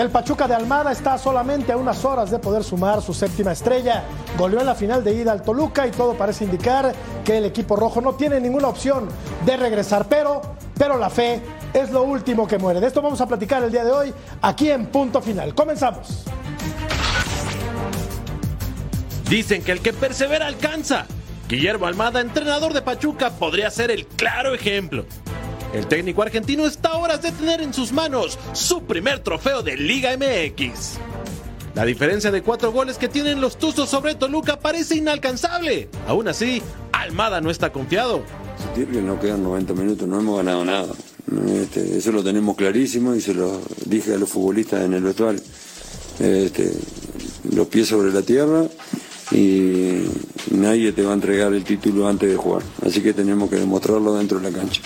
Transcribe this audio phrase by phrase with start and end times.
[0.00, 4.04] El Pachuca de Almada está solamente a unas horas de poder sumar su séptima estrella.
[4.38, 7.76] Goleó en la final de ida al Toluca y todo parece indicar que el equipo
[7.76, 9.10] rojo no tiene ninguna opción
[9.44, 10.40] de regresar, pero,
[10.78, 11.42] pero la fe
[11.74, 12.80] es lo último que muere.
[12.80, 15.54] De esto vamos a platicar el día de hoy aquí en Punto Final.
[15.54, 16.24] Comenzamos.
[19.28, 21.04] Dicen que el que persevera alcanza.
[21.46, 25.04] Guillermo Almada, entrenador de Pachuca, podría ser el claro ejemplo.
[25.72, 29.76] El técnico argentino está a horas de tener en sus manos su primer trofeo de
[29.76, 30.98] Liga MX.
[31.74, 35.88] La diferencia de cuatro goles que tienen los Tuzos sobre Toluca parece inalcanzable.
[36.08, 36.60] Aún así,
[36.90, 38.24] Almada no está confiado.
[38.76, 40.92] No quedan 90 minutos, no hemos ganado nada.
[41.54, 45.40] Este, eso lo tenemos clarísimo y se lo dije a los futbolistas en el vestuario.
[46.18, 46.72] Este,
[47.54, 48.64] los pies sobre la tierra
[49.30, 50.02] y
[50.50, 52.64] nadie te va a entregar el título antes de jugar.
[52.84, 54.82] Así que tenemos que demostrarlo dentro de la cancha.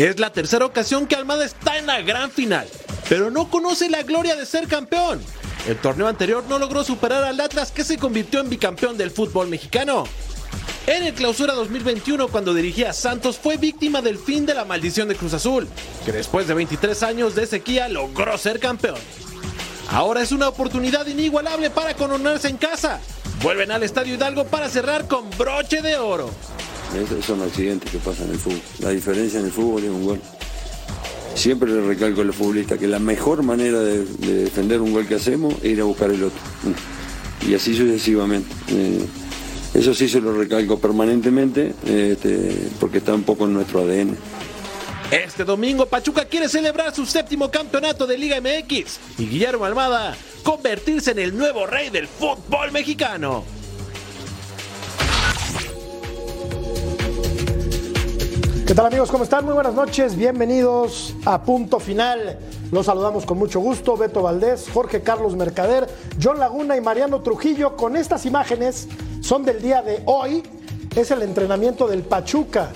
[0.00, 2.66] Es la tercera ocasión que Almada está en la gran final,
[3.06, 5.20] pero no conoce la gloria de ser campeón.
[5.68, 9.48] El torneo anterior no logró superar al Atlas que se convirtió en bicampeón del fútbol
[9.48, 10.04] mexicano.
[10.86, 15.06] En el clausura 2021, cuando dirigía a Santos, fue víctima del fin de la maldición
[15.06, 15.68] de Cruz Azul,
[16.06, 18.96] que después de 23 años de sequía logró ser campeón.
[19.90, 23.02] Ahora es una oportunidad inigualable para coronarse en casa.
[23.42, 26.30] Vuelven al Estadio Hidalgo para cerrar con broche de oro.
[26.94, 28.60] Esos son accidentes que pasan en el fútbol.
[28.80, 30.20] La diferencia en el fútbol es un gol.
[31.34, 35.06] Siempre le recalco a los futbolistas que la mejor manera de, de defender un gol
[35.06, 36.40] que hacemos es ir a buscar el otro.
[37.48, 38.52] Y así sucesivamente.
[38.68, 39.06] Eh,
[39.74, 44.16] eso sí se lo recalco permanentemente este, porque está un poco en nuestro ADN.
[45.10, 51.12] Este domingo Pachuca quiere celebrar su séptimo campeonato de Liga MX y Guillermo Almada convertirse
[51.12, 53.44] en el nuevo rey del fútbol mexicano.
[58.70, 59.10] ¿Qué tal amigos?
[59.10, 59.44] ¿Cómo están?
[59.44, 60.14] Muy buenas noches.
[60.14, 62.38] Bienvenidos a Punto Final.
[62.70, 63.96] Los saludamos con mucho gusto.
[63.96, 65.88] Beto Valdés, Jorge Carlos Mercader,
[66.22, 67.74] John Laguna y Mariano Trujillo.
[67.74, 68.86] Con estas imágenes
[69.22, 70.44] son del día de hoy.
[70.94, 72.70] Es el entrenamiento del Pachuca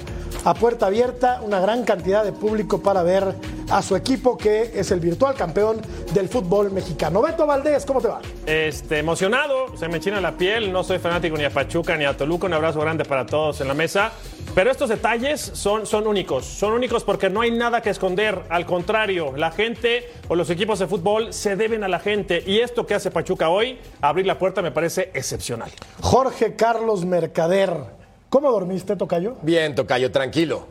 [0.44, 3.34] a puerta abierta, una gran cantidad de público para ver
[3.70, 5.80] a su equipo que es el virtual campeón
[6.12, 7.22] del fútbol mexicano.
[7.22, 8.20] Beto Valdés, ¿cómo te va?
[8.46, 12.16] Este, emocionado, se me china la piel, no soy fanático ni a Pachuca ni a
[12.16, 14.12] Toluca, un abrazo grande para todos en la mesa,
[14.54, 18.66] pero estos detalles son, son únicos, son únicos porque no hay nada que esconder, al
[18.66, 22.86] contrario, la gente o los equipos de fútbol se deben a la gente y esto
[22.86, 25.70] que hace Pachuca hoy, abrir la puerta me parece excepcional.
[26.00, 27.72] Jorge Carlos Mercader.
[28.30, 29.36] ¿Cómo dormiste, Tocayo?
[29.42, 30.66] Bien, Tocayo, tranquilo.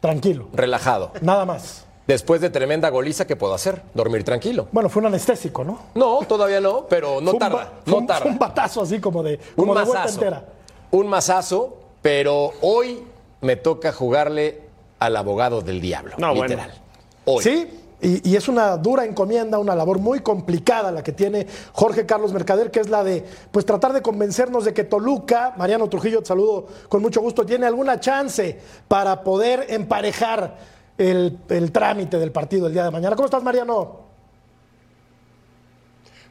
[0.00, 0.48] Tranquilo.
[0.52, 1.12] Relajado.
[1.20, 1.86] Nada más.
[2.06, 3.80] Después de tremenda goliza, ¿qué puedo hacer?
[3.94, 4.68] Dormir tranquilo.
[4.72, 5.78] Bueno, fue un anestésico, ¿no?
[5.94, 7.72] No, todavía no, pero no Fue un tarda.
[7.86, 8.22] No un- tarda.
[8.22, 10.44] fue un batazo así como de, Un como de vuelta entera.
[10.90, 13.02] Un mazazo, pero hoy
[13.44, 14.62] me toca jugarle
[14.98, 16.16] al abogado del diablo.
[16.18, 16.44] No, bueno.
[16.44, 16.72] literal.
[17.26, 17.42] Hoy.
[17.42, 22.06] Sí, y, y es una dura encomienda, una labor muy complicada la que tiene Jorge
[22.06, 26.20] Carlos Mercader, que es la de pues tratar de convencernos de que Toluca, Mariano Trujillo,
[26.20, 30.56] te saludo con mucho gusto, tiene alguna chance para poder emparejar
[30.98, 33.16] el, el trámite del partido el día de mañana.
[33.16, 34.03] ¿Cómo estás, Mariano?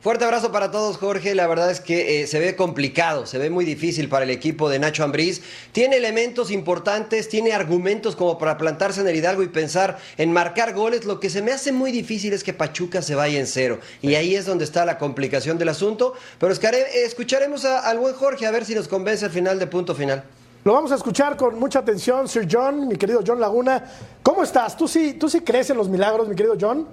[0.04, 1.34] Fuerte abrazo para todos, Jorge.
[1.34, 4.70] La verdad es que eh, se ve complicado, se ve muy difícil para el equipo
[4.70, 5.42] de Nacho Ambriz.
[5.72, 10.74] Tiene elementos importantes, tiene argumentos como para plantarse en el Hidalgo y pensar en marcar
[10.74, 11.06] goles.
[11.06, 13.80] Lo que se me hace muy difícil es que Pachuca se vaya en cero.
[14.02, 16.16] Y ahí es donde está la complicación del asunto.
[16.38, 19.96] Pero escucharemos a- al buen Jorge a ver si nos convence al final de punto
[19.96, 20.26] final.
[20.66, 23.90] Lo vamos a escuchar con mucha atención, Sir John, mi querido John Laguna.
[24.22, 24.76] ¿Cómo estás?
[24.76, 26.88] ¿Tú sí, tú sí crees en los milagros, mi querido John?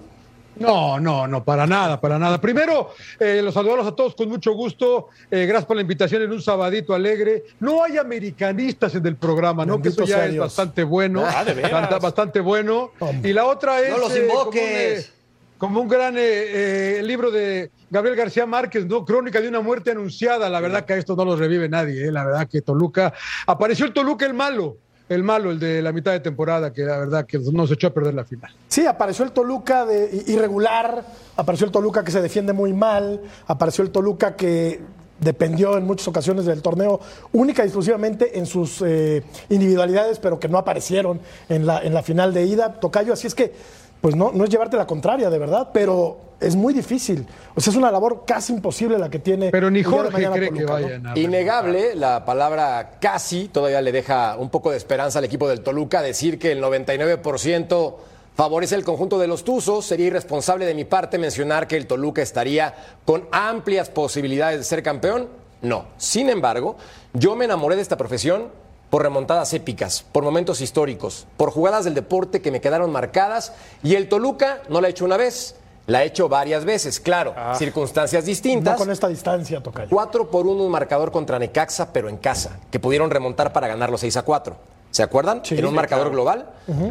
[0.60, 2.40] No, no, no, para nada, para nada.
[2.40, 5.08] Primero, eh, los saludamos a todos con mucho gusto.
[5.30, 7.44] Eh, gracias por la invitación en un sabadito alegre.
[7.58, 9.78] No hay americanistas en el programa, ¿no?
[9.78, 10.44] Bendito que eso ya es Dios.
[10.44, 11.24] bastante bueno.
[11.26, 12.00] Ah, ¿de veras?
[12.00, 12.92] Bastante, bueno.
[13.22, 13.90] Y la otra es.
[13.90, 14.60] No los eh, como invoques.
[14.60, 15.20] un, eh,
[15.58, 19.04] como un gran eh, eh, libro de Gabriel García Márquez, ¿no?
[19.04, 20.48] Crónica de una muerte anunciada.
[20.48, 22.10] La verdad que a esto no lo revive nadie, ¿eh?
[22.12, 23.12] la verdad que Toluca.
[23.46, 24.76] Apareció el Toluca el malo,
[25.10, 27.90] el malo, el de la mitad de temporada, que la verdad que nos echó a
[27.90, 28.54] perder la final.
[28.68, 29.84] Sí, apareció el Toluca
[30.26, 31.04] irregular,
[31.36, 34.80] apareció el Toluca que se defiende muy mal, apareció el Toluca que
[35.18, 37.00] dependió en muchas ocasiones del torneo
[37.32, 42.04] única y exclusivamente en sus eh, individualidades, pero que no aparecieron en la, en la
[42.04, 42.74] final de ida.
[42.78, 43.52] Tocayo, así es que,
[44.00, 47.26] pues no, no es llevarte la contraria, de verdad, pero es muy difícil.
[47.54, 49.50] O sea, es una labor casi imposible la que tiene.
[49.50, 50.72] Pero ni Jorge cree Toluca, que ¿no?
[50.72, 51.18] vayan a.
[51.18, 56.00] Innegable, la palabra casi todavía le deja un poco de esperanza al equipo del Toluca.
[56.02, 57.94] Decir que el 99%
[58.34, 59.84] favorece el conjunto de los Tuzos.
[59.84, 62.74] Sería irresponsable de mi parte mencionar que el Toluca estaría
[63.04, 65.28] con amplias posibilidades de ser campeón.
[65.60, 65.88] No.
[65.98, 66.76] Sin embargo,
[67.12, 68.48] yo me enamoré de esta profesión
[68.90, 73.52] por remontadas épicas, por momentos históricos, por jugadas del deporte que me quedaron marcadas
[73.82, 75.54] y el Toluca no la ha hecho una vez,
[75.86, 78.76] la ha hecho varias veces, claro, circunstancias No distintas.
[78.76, 79.88] con esta distancia, Tocayo.
[79.90, 83.90] 4 por 1 un marcador contra Necaxa, pero en casa, que pudieron remontar para ganar
[83.90, 84.56] los 6 a 4.
[84.90, 85.40] ¿Se acuerdan?
[85.44, 86.50] Sí, en un marcador global.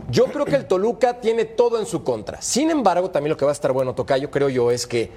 [0.10, 2.42] Yo creo que el Toluca tiene todo en su contra.
[2.42, 5.12] Sin embargo, también lo que va a estar bueno, Tocayo, creo yo, es que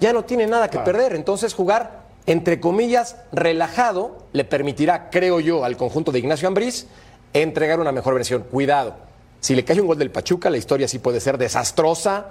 [0.00, 1.14] ya no tiene nada que perder.
[1.14, 6.86] Entonces, jugar, entre comillas, relajado, le permitirá, creo yo, al conjunto de Ignacio Ambriz
[7.32, 8.42] entregar una mejor versión.
[8.50, 8.94] Cuidado.
[9.40, 12.26] Si le cae un gol del Pachuca, la historia sí puede ser desastrosa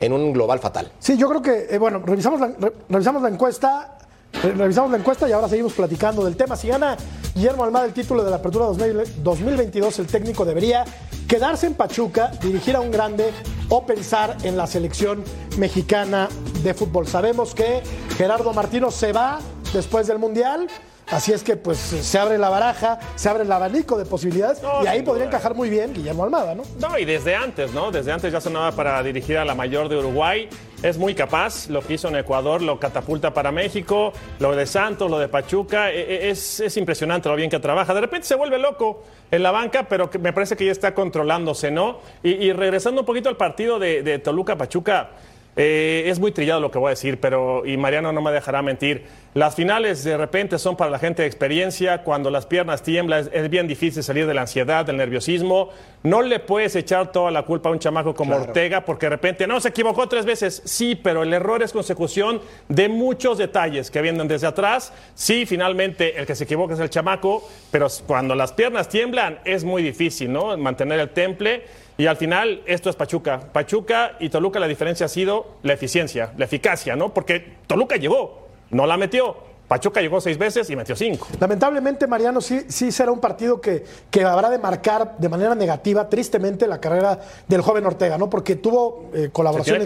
[0.00, 0.90] en un global fatal.
[0.98, 3.98] Sí, yo creo que, eh, bueno, revisamos la, re- revisamos la encuesta.
[4.42, 6.56] re- Revisamos la encuesta y ahora seguimos platicando del tema.
[6.56, 6.96] Si gana
[7.34, 10.84] Guillermo Almada el título de la Apertura 2000 2022, el técnico debería
[11.28, 13.32] quedarse en Pachuca, dirigir a un grande
[13.68, 15.24] o pensar en la selección
[15.58, 16.28] mexicana
[16.62, 17.06] de fútbol.
[17.06, 17.82] Sabemos que
[18.16, 19.40] Gerardo Martino se va
[19.72, 20.68] después del Mundial.
[21.10, 24.82] Así es que pues se abre la baraja, se abre el abanico de posibilidades No,
[24.82, 26.62] y ahí podría encajar muy bien Guillermo Almada, ¿no?
[26.80, 27.90] No, y desde antes, ¿no?
[27.90, 30.48] Desde antes ya sonaba para dirigir a la mayor de Uruguay.
[30.82, 35.10] Es muy capaz, lo que hizo en Ecuador lo catapulta para México, lo de Santos,
[35.10, 37.92] lo de Pachuca, e- e- es, es impresionante lo bien que trabaja.
[37.94, 41.70] De repente se vuelve loco en la banca, pero me parece que ya está controlándose,
[41.70, 42.00] ¿no?
[42.22, 45.10] Y, y regresando un poquito al partido de, de Toluca-Pachuca,
[45.56, 48.60] eh, es muy trillado lo que voy a decir, pero y Mariano no me dejará
[48.60, 49.06] mentir.
[49.34, 52.04] Las finales de repente son para la gente de experiencia.
[52.04, 55.70] Cuando las piernas tiemblan es, bien difícil salir de la ansiedad, del nerviosismo.
[56.04, 59.48] No le puedes echar toda la culpa a un chamaco como Ortega porque de repente
[59.48, 60.62] no se equivocó tres veces.
[60.64, 64.92] Sí, pero el error es consecución de muchos detalles que vienen desde atrás.
[65.16, 69.64] Sí, finalmente el que se equivoca es el chamaco, pero cuando las piernas tiemblan es
[69.64, 70.56] muy difícil, ¿no?
[70.56, 71.64] Mantener el temple.
[71.98, 73.40] Y al final, esto es Pachuca.
[73.52, 77.12] Pachuca y Toluca, la diferencia ha sido la eficiencia, la eficacia, ¿no?
[77.12, 79.54] Porque Toluca llegó, no la metió.
[79.66, 81.26] Pachuca llegó seis veces y metió cinco.
[81.40, 86.06] Lamentablemente, Mariano, sí, sí será un partido que, que habrá de marcar de manera negativa,
[86.10, 87.18] tristemente, la carrera
[87.48, 88.28] del joven Ortega, ¿no?
[88.28, 89.76] Porque tuvo eh, colaboración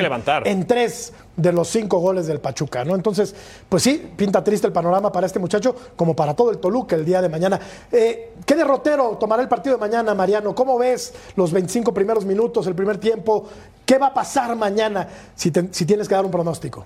[0.46, 2.96] en, tres de los cinco goles del Pachuca, ¿no?
[2.96, 3.36] Entonces,
[3.68, 7.04] pues sí, pinta triste el panorama para este muchacho, como para todo el Toluca el
[7.04, 7.60] día de mañana.
[7.92, 10.56] Eh, ¿Qué derrotero tomará el partido de mañana, Mariano?
[10.56, 13.44] ¿Cómo ves los 25 primeros minutos, el primer tiempo?
[13.86, 16.84] ¿Qué va a pasar mañana si, te- si tienes que dar un pronóstico?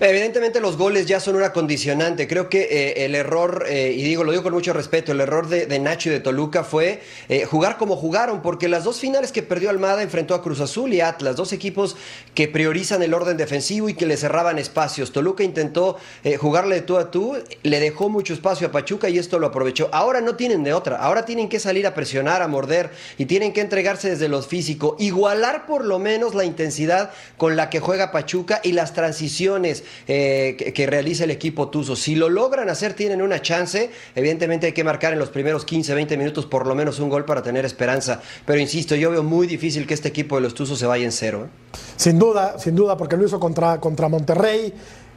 [0.00, 2.26] Evidentemente los goles ya son una condicionante.
[2.26, 5.48] Creo que eh, el error, eh, y digo, lo digo con mucho respeto, el error
[5.48, 9.42] de, Nacho y de Toluca fue eh, jugar como jugaron, porque las dos finales que
[9.42, 11.96] perdió Almada enfrentó a Cruz Azul y Atlas, dos equipos
[12.34, 15.12] que priorizan el orden defensivo y que le cerraban espacios.
[15.12, 15.98] Toluca intentó
[16.38, 19.88] jugarle de tú a tú, le dejó mucho espacio a Pachuca y esto lo aprovechó.
[19.92, 23.52] Ahora no tienen de otra, ahora tienen que salir a presionar, a morder y tienen
[23.52, 28.12] que entregarse desde lo físico, igualar por lo menos la intensidad con la que juega
[28.12, 31.96] Pachuca y las transiciones eh, que, realiza el equipo Tuzo.
[31.96, 33.90] Si lo logran hacer, tienen una chance.
[34.14, 37.24] Evidentemente hay que marcar en los primeros 15, 20 minutos por lo menos un gol
[37.24, 38.20] para tener esperanza.
[38.46, 41.12] Pero insisto, yo veo muy difícil que este equipo de los Tuzos se vaya en
[41.12, 41.46] cero.
[41.46, 41.78] ¿eh?
[41.96, 44.72] Sin duda, sin duda, porque lo hizo contra, contra Monterrey.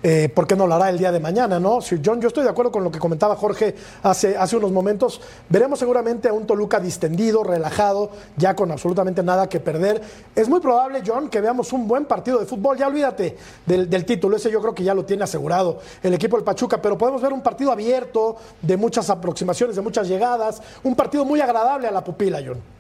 [0.07, 1.59] Eh, ¿Por qué no lo hará el día de mañana?
[1.59, 1.79] ¿no?
[1.81, 5.19] John, yo estoy de acuerdo con lo que comentaba Jorge hace, hace unos momentos.
[5.50, 10.00] Veremos seguramente a un Toluca distendido, relajado, ya con absolutamente nada que perder.
[10.35, 12.77] Es muy probable, John, que veamos un buen partido de fútbol.
[12.77, 13.35] Ya olvídate
[13.65, 16.79] del, del título, ese yo creo que ya lo tiene asegurado el equipo del Pachuca,
[16.79, 21.41] pero podemos ver un partido abierto, de muchas aproximaciones, de muchas llegadas, un partido muy
[21.41, 22.75] agradable a la pupila, John.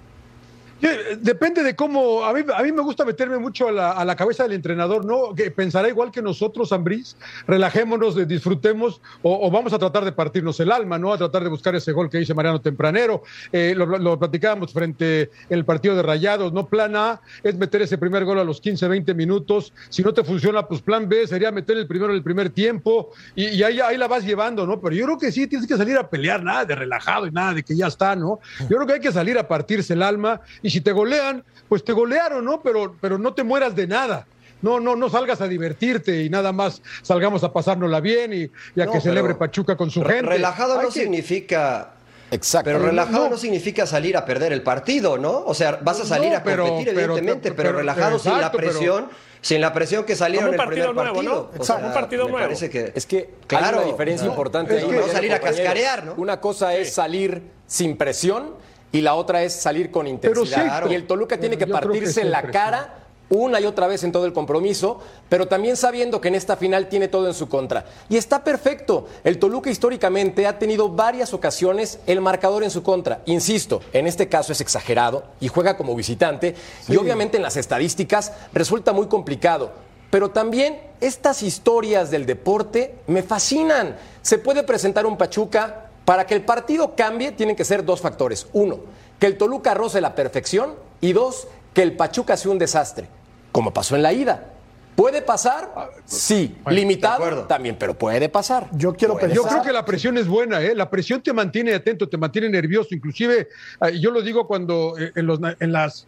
[0.81, 2.23] Eh, Depende de cómo.
[2.25, 5.05] A mí, a mí me gusta meterme mucho a la, a la cabeza del entrenador,
[5.05, 5.33] ¿no?
[5.33, 7.15] Que pensará igual que nosotros, Ambriz.
[7.47, 11.13] Relajémonos, disfrutemos, o, o vamos a tratar de partirnos el alma, ¿no?
[11.13, 13.23] A tratar de buscar ese gol que dice Mariano Tempranero.
[13.51, 16.67] Eh, lo, lo platicábamos frente el partido de Rayados, ¿no?
[16.67, 19.73] Plan A es meter ese primer gol a los 15, 20 minutos.
[19.89, 23.11] Si no te funciona, pues plan B sería meter el primero en el primer tiempo.
[23.35, 24.79] Y, y ahí, ahí la vas llevando, ¿no?
[24.81, 27.53] Pero yo creo que sí tienes que salir a pelear, nada de relajado y nada
[27.53, 28.39] de que ya está, ¿no?
[28.69, 31.83] Yo creo que hay que salir a partirse el alma y si te golean, pues
[31.83, 32.61] te golearon, ¿no?
[32.61, 34.25] Pero, pero no te mueras de nada.
[34.61, 38.81] No, no, no salgas a divertirte y nada más salgamos a pasárnosla bien y, y
[38.81, 40.31] a No, que celebre Pachuca con su Re- gente.
[40.31, 41.91] Relajado Hay no que- significa.
[42.31, 42.65] Exacto.
[42.71, 43.37] Pero relajado no, no.
[43.37, 45.43] significa salir a perder el partido, ¿no?
[45.45, 48.41] O sea, vas a salir No, a pero- competir, pero- evidentemente, pero, pero- relajado sin
[48.41, 49.09] la presión,
[49.41, 51.51] sin la presión que salieron en el primer partido nuevo, partido.
[51.53, 51.61] ¿no?
[51.61, 52.45] O sea, un partido me nuevo.
[52.47, 53.77] Parece que Es que Claro.
[53.77, 54.89] hay una diferencia No, importante es ahí.
[54.89, 56.13] que- No salir a cascarear, ¿no?
[56.17, 58.55] Una cosa es salir sin presión
[58.95, 60.83] y la otra es salir con intensidad.
[60.83, 64.11] sí, y el Toluca tiene que partirse sí, la cara una y otra vez en
[64.11, 64.99] todo el compromiso,
[65.29, 67.85] pero también sabiendo que en esta final tiene todo en su contra.
[68.07, 69.07] Y está perfecto.
[69.23, 73.21] El Toluca históricamente ha tenido varias ocasiones el marcador en su contra.
[73.25, 76.55] Insisto, en este caso es exagerado y juega como visitante
[76.87, 79.71] y obviamente en las estadísticas resulta muy complicado.
[80.11, 83.97] Pero también estas historias del deporte me fascinan.
[84.21, 85.84] Se puede presentar un Pachuca.
[86.05, 88.47] Para que el partido cambie, tienen que ser dos factores.
[88.53, 88.79] Uno,
[89.19, 90.75] que el Toluca roce la perfección.
[91.01, 93.07] Y dos, que el Pachuca sea un desastre,
[93.51, 94.51] como pasó en la ida.
[94.95, 95.91] ¿Puede pasar?
[96.05, 96.55] Sí.
[96.65, 97.43] de Limitado acuerdo.
[97.43, 98.69] también, pero puede pasar.
[98.71, 100.73] Yo quiero pensar- Yo creo que la presión es buena, ¿eh?
[100.73, 102.95] La presión te mantiene atento, te mantiene nervioso.
[102.95, 103.49] Inclusive,
[103.81, 106.07] eh, yo lo digo cuando eh, en, los, na- en las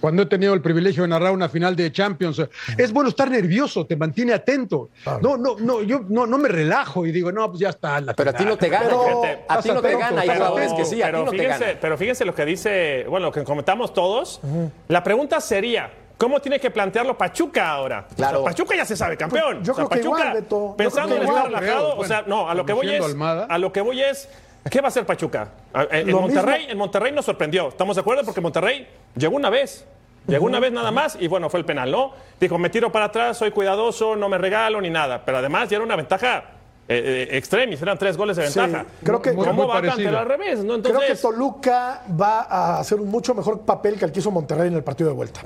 [0.00, 2.42] cuando he tenido el privilegio de narrar una final de Champions,
[2.76, 4.90] es bueno estar nervioso, te mantiene atento.
[5.22, 8.00] No, no, no, yo no, no me relajo y digo, no, pues ya está.
[8.00, 8.86] la Pero a ti no te gana.
[8.88, 10.22] Pero- a ti no te gana.
[10.22, 11.78] Pero- jugadores que sí, a ti pero no te fíjense, gana.
[11.80, 14.40] pero fíjense lo que dice, bueno, lo que comentamos todos.
[14.88, 18.06] La pregunta sería, ¿cómo tiene que plantearlo Pachuca ahora?
[18.16, 18.40] Claro.
[18.40, 19.56] O sea, Pachuca ya se sabe campeón.
[19.56, 20.56] Pues, yo O sea, creo que Pachuca, igual, Beto.
[20.70, 21.98] Yo pensando en estar relajado, creo.
[21.98, 23.04] o sea, no, a lo que voy es,
[23.48, 24.28] a lo que voy es,
[24.70, 25.48] ¿qué va a hacer Pachuca?
[25.72, 26.72] A- En, en Lo Monterrey, mismo.
[26.72, 27.68] en Monterrey nos sorprendió.
[27.68, 28.24] ¿Estamos de acuerdo?
[28.24, 28.86] Porque Monterrey
[29.16, 29.84] llegó una vez.
[30.26, 32.12] Llegó una vez nada más y bueno, fue el penal, ¿no?
[32.38, 35.22] Dijo, me tiro para atrás, soy cuidadoso, no me regalo ni nada.
[35.24, 36.44] Pero además ya era una ventaja
[36.86, 38.84] eh, eh, extremis, eran tres goles de Sí, ventaja.
[39.02, 40.62] creo que- ¿Cómo muy va a plantear al revés?
[40.64, 40.82] ¿no?
[40.82, 44.68] Creo que Toluca va a hacer un mucho mejor papel que el que hizo Monterrey
[44.68, 45.40] en el partido de vuelta.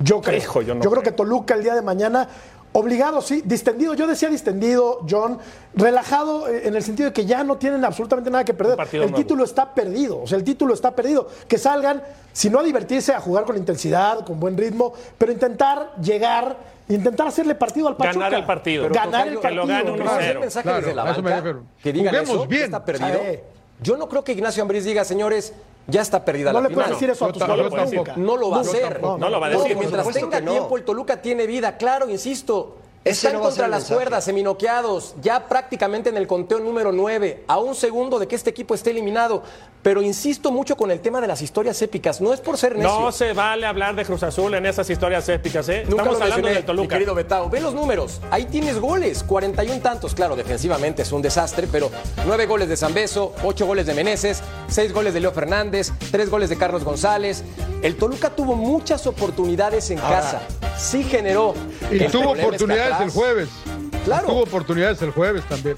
[0.00, 0.36] Yo creo.
[0.36, 1.02] Hijo, yo no creo creo.
[1.02, 2.28] que Toluca el día de mañana,
[2.72, 3.94] obligado, sí, distendido.
[3.94, 5.38] Yo decía distendido, John,
[5.74, 8.76] relajado eh, en el sentido de que ya no tienen absolutamente nada que perder.
[8.76, 9.22] Partido El nuevo.
[9.24, 10.20] título está perdido.
[10.22, 11.28] O sea, el título está perdido.
[11.48, 15.92] Que salgan, si no a divertirse, a jugar con intensidad, con buen ritmo, pero intentar
[16.00, 16.56] llegar,
[16.88, 18.24] intentar hacerle partido al Pachuca.
[18.26, 18.82] Ganar el partido.
[18.84, 20.18] Pero, Ganar Tocayo, el que lo partido.
[20.26, 21.32] gane mensaje Claro, desde la eso me
[21.82, 22.60] que digan eso, bien.
[22.60, 23.18] ya está perdido.
[23.30, 23.38] Sí.
[23.80, 25.52] Yo no creo que Ignacio Ambriz diga, señores,
[25.88, 27.00] ya está perdida No la le puedes final.
[27.00, 27.64] decir eso a tus no lo.
[28.16, 29.02] No lo va a hacer.
[29.02, 29.76] No, No lo va a Porque decir.
[29.76, 30.50] por mientras tenga no.
[30.52, 32.76] tiempo, el Toluca tiene vida, claro, insisto.
[33.04, 33.94] Están no contra las mensaje.
[33.94, 38.50] cuerdas, seminoqueados, ya prácticamente en el conteo número 9, a un segundo de que este
[38.50, 39.42] equipo esté eliminado.
[39.82, 42.20] Pero insisto mucho con el tema de las historias épicas.
[42.20, 43.00] No es por ser necio.
[43.00, 45.84] no se vale hablar de Cruz Azul en esas historias épicas, ¿eh?
[45.88, 46.82] Nunca Estamos hablando del Toluca.
[46.82, 47.48] mi querido Betao.
[47.48, 48.20] Ve los números.
[48.32, 50.14] Ahí tienes goles, 41 tantos.
[50.14, 51.90] Claro, defensivamente es un desastre, pero
[52.26, 56.50] 9 goles de Zambeso, 8 goles de Meneses, 6 goles de Leo Fernández, 3 goles
[56.50, 57.44] de Carlos González.
[57.80, 60.42] El Toluca tuvo muchas oportunidades en casa.
[60.76, 61.54] Sí generó.
[61.90, 63.48] Y tuvo problema es que oportunidades atrás- el jueves.
[64.04, 64.26] Claro.
[64.28, 65.76] Tuvo oportunidades el jueves también.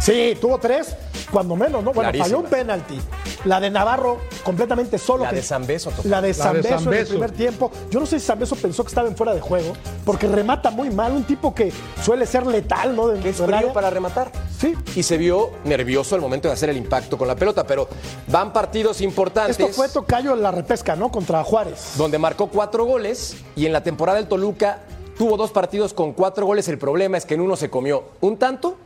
[0.00, 0.96] Sí, tuvo tres,
[1.30, 1.92] cuando menos, ¿no?
[1.92, 2.24] Bueno, Clarísima.
[2.24, 2.98] falló un penalti.
[3.44, 5.24] La de Navarro completamente solo.
[5.24, 6.10] La que- de Zambeso, total.
[6.10, 7.10] La de de Zambeso en el Zambeso.
[7.10, 7.70] primer tiempo.
[7.90, 9.74] Yo no sé si Zambeso pensó que estaba en fuera de juego,
[10.06, 11.12] porque remata muy mal.
[11.12, 11.70] Un tipo que
[12.02, 13.08] suele ser letal, ¿no?
[13.08, 13.72] Dentro Es del frío área.
[13.74, 14.32] para rematar.
[14.58, 14.74] Sí.
[14.96, 17.86] Y se vio nervioso al momento de hacer el impacto con la pelota, pero
[18.26, 19.58] van partidos importantes.
[19.60, 21.10] Esto fue tocayo en la repesca, ¿no?
[21.10, 21.92] Contra Juárez.
[21.96, 24.78] donde marcó cuatro goles y en la temporada del Toluca
[25.20, 26.66] tuvo dos partidos con cuatro goles.
[26.68, 28.78] El problema es que en uno se comió un tanto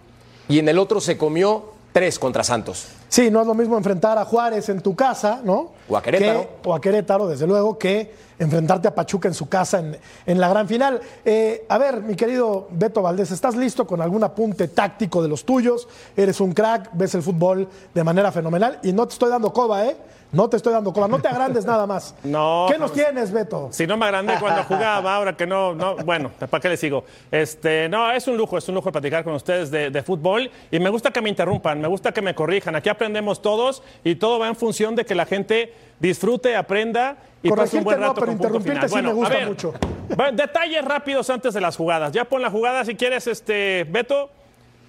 [0.48, 2.88] y en el otro se comió tres contra Santos.
[3.14, 5.70] Sí, no es lo mismo enfrentar a Juárez en tu casa, ¿no?
[5.88, 6.40] O a Querétaro.
[6.40, 10.40] Que- o a Querétaro, desde luego, que enfrentarte a Pachuca en su casa en, en
[10.40, 11.00] la gran final.
[11.24, 15.44] Eh, a ver, mi querido Beto Valdés, ¿estás listo con algún apunte táctico de los
[15.44, 15.86] tuyos?
[16.16, 19.86] Eres un crack, ves el fútbol de manera fenomenal y no te estoy dando coba,
[19.86, 19.96] ¿eh?
[20.32, 22.12] No te estoy dando coba, no te agrandes nada más.
[22.24, 23.68] No, ¿Qué nos tienes, Beto?
[23.70, 27.04] Si no me agrandé cuando jugaba, ahora que no, no, bueno, ¿para qué les sigo?
[27.30, 30.80] Este, no, es un lujo, es un lujo platicar con ustedes de, de fútbol y
[30.80, 32.74] me gusta que me interrumpan, me gusta que me corrijan.
[32.74, 37.50] Aquí aprendemos todos y todo va en función de que la gente disfrute, aprenda y
[37.50, 38.88] pase un buen no, rato pero con punto final.
[38.88, 39.74] sí me a gusta ver, mucho.
[40.32, 42.12] Detalles rápidos antes de las jugadas.
[42.12, 44.30] Ya pon la jugada si quieres, este, Beto.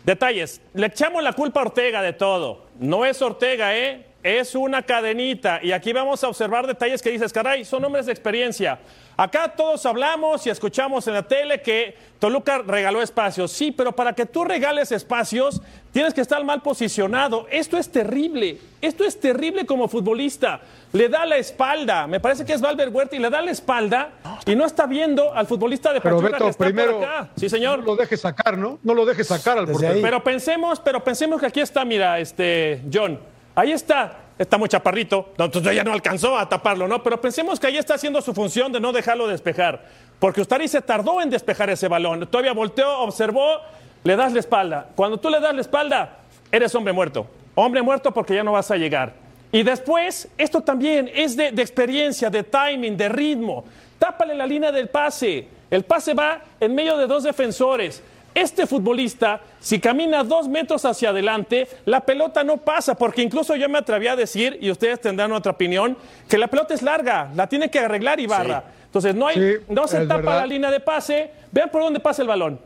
[0.05, 0.61] Detalles.
[0.73, 2.67] Le echamos la culpa a Ortega de todo.
[2.79, 4.05] No es Ortega, ¿eh?
[4.23, 5.59] Es una cadenita.
[5.61, 8.79] Y aquí vamos a observar detalles que dices, caray, son hombres de experiencia.
[9.17, 13.51] Acá todos hablamos y escuchamos en la tele que Toluca regaló espacios.
[13.51, 15.61] Sí, pero para que tú regales espacios,
[15.95, 17.47] tienes que estar mal posicionado.
[17.49, 18.57] Esto es terrible.
[18.81, 20.59] Esto es terrible como futbolista.
[20.91, 22.05] Le da la espalda.
[22.05, 24.09] Me parece que es Valver Huerta y le da la espalda
[24.45, 26.99] y no está viendo al futbolista de Pero Pachuca Beto, que está primero.
[26.99, 27.29] por acá.
[27.37, 27.79] Sí, señor.
[27.79, 28.77] No lo dejes sacar, ¿no?
[28.83, 30.01] No lo dejes sacar al portero.
[30.01, 33.17] Pero pensemos, pero pensemos que aquí está, mira, este, John.
[33.55, 34.17] Ahí está.
[34.37, 37.01] está muy chaparrito, entonces ya no alcanzó a taparlo, ¿no?
[37.01, 39.85] Pero pensemos que ahí está haciendo su función de no dejarlo despejar,
[40.19, 43.61] porque Ustari se tardó en despejar ese balón, todavía volteó, observó,
[44.05, 44.87] le das la espalda.
[44.95, 46.19] Cuando tú le das la espalda,
[46.51, 49.13] eres hombre muerto, hombre muerto porque ya no vas a llegar.
[49.51, 53.65] Y después, esto también es de, de experiencia, de timing, de ritmo.
[53.99, 55.47] Tápale la línea del pase.
[55.71, 58.03] El pase va en medio de dos defensores.
[58.35, 63.69] Este futbolista, si camina dos metros hacia adelante, la pelota no pasa, porque incluso yo
[63.69, 65.97] me atreví a decir, y ustedes tendrán otra opinión,
[66.27, 68.63] que la pelota es larga, la tiene que arreglar Ibarra.
[68.85, 70.39] Entonces no, hay, Sí, no se tapa verdad.
[70.41, 72.59] la línea de pase, vean por dónde pasa el balón.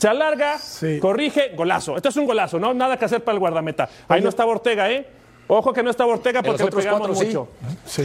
[0.00, 0.98] Se alarga, Sí.
[0.98, 1.94] corrige, golazo.
[1.94, 2.72] Esto es un golazo, ¿no?
[2.72, 3.86] Nada que hacer para el guardameta.
[4.08, 5.06] Ahí no está Ortega, ¿eh?
[5.46, 7.26] Ojo que no está Ortega porque le pegamos cuatro sí.
[7.26, 7.48] mucho.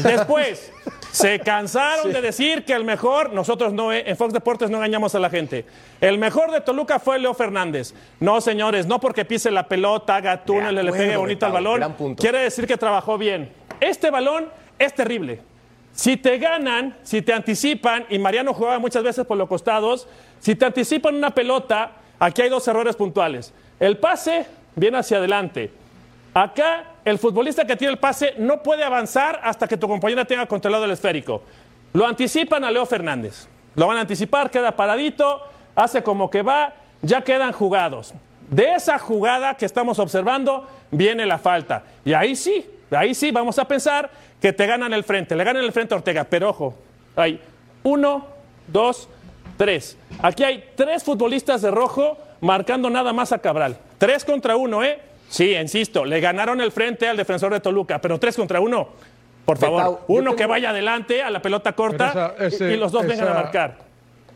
[0.03, 0.73] Después,
[1.11, 4.03] se cansaron de decir que el mejor, nosotros no, ¿eh?
[4.07, 5.65] en Fox Deportes no engañamos a la gente.
[6.01, 7.93] El mejor de Toluca fue Leo Fernández.
[8.19, 12.15] No, señores, no porque pise la pelota, haga túnel, le pegue bonito al balón.
[12.17, 13.53] Quiere decir que trabajó bien.
[13.79, 15.39] Este balón es terrible.
[15.95, 20.07] Si te ganan, si te anticipan, y Mariano jugaba muchas veces por los costados,
[20.39, 23.53] si te anticipan una pelota, aquí hay dos errores puntuales.
[23.79, 25.71] El pase viene hacia adelante.
[26.33, 30.45] Acá, el futbolista que tiene el pase no puede avanzar hasta que tu compañera tenga
[30.47, 31.43] controlado el esférico.
[31.93, 33.47] Lo anticipan a Leo Fernández.
[33.75, 35.43] Lo van a anticipar, queda paradito,
[35.75, 38.13] hace como que va, ya quedan jugados.
[38.49, 41.83] De esa jugada que estamos observando viene la falta.
[42.03, 44.09] Y ahí sí, ahí sí vamos a pensar
[44.45, 45.35] que te ganan el frente.
[45.35, 46.23] Le ganan el frente a Ortega.
[46.23, 46.75] Pero ojo,
[47.15, 47.41] hay
[47.81, 48.27] uno,
[48.67, 49.09] dos,
[49.57, 49.97] tres.
[50.21, 53.75] Aquí hay tres futbolistas de rojo marcando nada más a Cabral.
[53.97, 54.99] Tres contra uno, ¿eh?
[55.29, 58.89] Sí, insisto, le ganaron el frente al defensor de Toluca, pero tres contra uno.
[59.45, 62.73] Por favor, Betao, uno tengo- que vaya adelante a la pelota corta esa- y- ese-
[62.73, 63.77] y los dos vengan a esa- marcar.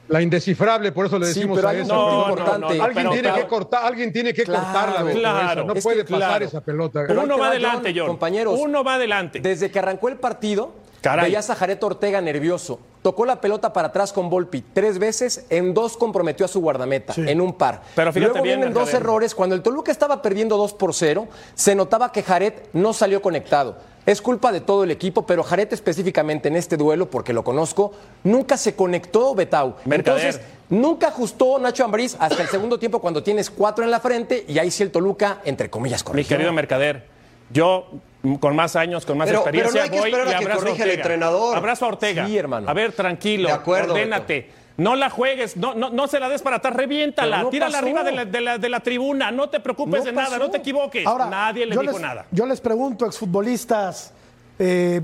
[0.09, 1.93] La indescifrable, por eso le Sí, decimos pero a hay esa.
[1.93, 2.51] No, importante.
[2.51, 5.51] no, no, alguien, pero- tiene pero- que cortar, alguien tiene que Claro, cortarla, Beto, claro.
[5.61, 5.63] esa.
[5.63, 6.45] No Es puede que, pasar claro.
[6.45, 7.03] esa pelota.
[7.07, 8.07] Pero Uno va adelante, John, John.
[8.07, 8.59] compañeros.
[8.59, 9.39] Uno va adelante.
[9.39, 11.25] Desde que arrancó el partido, Caray.
[11.25, 12.79] veías a Jared Ortega nervioso.
[13.01, 17.13] Tocó la pelota para atrás con Volpi tres veces, en dos comprometió a su guardameta,
[17.15, 17.81] en un par.
[17.95, 19.01] Pero fíjate Luego bien, vienen dos Mercader.
[19.03, 19.35] errores.
[19.35, 23.77] Cuando el Toluca estaba perdiendo 2 por 0, se notaba que Jared no salió conectado.
[24.09, 27.91] Es culpa de todo el equipo, pero Jared específicamente en este duelo, porque lo conozco,
[28.23, 29.75] nunca se conectó Betau.
[29.85, 30.25] Mercader.
[30.25, 34.45] Entonces, nunca ajustó Nacho Ambriz hasta el segundo tiempo cuando tienes cuatro en la frente
[34.47, 36.37] y ahí sí el Toluca, entre comillas, Mi corrigió.
[36.37, 37.05] querido Mercader,
[37.51, 37.85] yo
[38.23, 40.57] mm, con más años, con más Pero- pero experiencia, no hay que voy a el
[40.57, 40.93] Ortega.
[40.93, 41.55] entrenador.
[41.55, 42.25] Abrazo a Ortega.
[42.25, 42.67] Sí, hermano.
[42.67, 44.49] A ver, tranquilo, De acuerdo, ordénate.
[44.79, 47.85] No la juegues, no, no, no se la des para atrás, reviéntala, no tírala pasó.
[47.85, 50.39] arriba de la, de la- de la tribuna, no te preocupes de nada, pasó.
[50.39, 51.03] no te equivoques.
[51.05, 52.25] Nadie le dijo les, nada.
[52.31, 54.13] Yo les pregunto, exfutbolistas,
[54.57, 55.01] eh,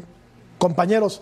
[0.58, 1.22] compañeros,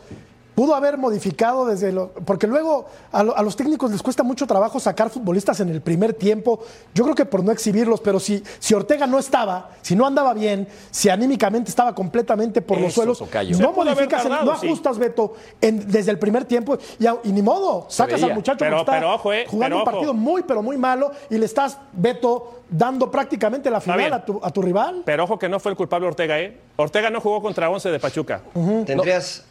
[0.55, 2.09] ¿pudo haber modificado desde lo.?
[2.25, 5.81] Porque luego a, lo- a los técnicos les cuesta mucho trabajo sacar futbolistas en el
[5.81, 6.59] primer tiempo.
[6.93, 10.33] Yo creo que por no exhibirlos, pero si, si Ortega no estaba, si no andaba
[10.33, 13.57] bien, si anímicamente estaba completamente por los suelos, tocayo.
[13.59, 14.67] No modificas, tardado, no sí.
[14.67, 18.57] ajustas, Beto, en- desde el primer tiempo y, a- y ni modo, sacas al muchacho
[18.59, 20.19] Pero- que está pero ojo, eh, jugando pero un partido ojo.
[20.19, 24.49] muy, pero muy malo y le estás, Beto, dando prácticamente la final a tu, a
[24.51, 25.03] tu rival.
[25.05, 26.57] Pero ojo que no fue el culpable Ortega, ¿eh?
[26.75, 28.41] Ortega no jugó contra 11 de Pachuca.
[28.85, 29.43] Tendrías,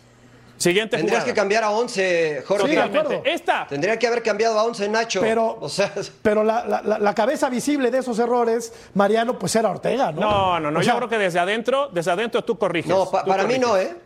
[0.63, 2.69] Siguiente tendrías que cambiar a 11, Jorge.
[2.69, 3.23] Sí, de acuerdo.
[3.25, 3.67] Esta.
[3.69, 5.21] Tendría que haber cambiado a 11 Nacho.
[5.21, 6.65] Pero, o sea, pero la,
[6.99, 10.21] la- cabeza visible de esos errores, Mariano, pues era Ortega, ¿no?
[10.21, 10.79] No, no, no.
[10.79, 12.89] O yo creo que desde adentro, desde adentro tú corriges.
[12.91, 13.97] no, pa- Tú para mí no, ¿eh?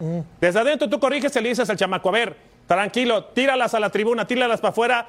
[0.40, 3.90] Desde adentro tú corriges y le dices al chamaco, a ver, tranquilo, tíralas a la
[3.90, 5.06] tribuna, tíralas para afuera,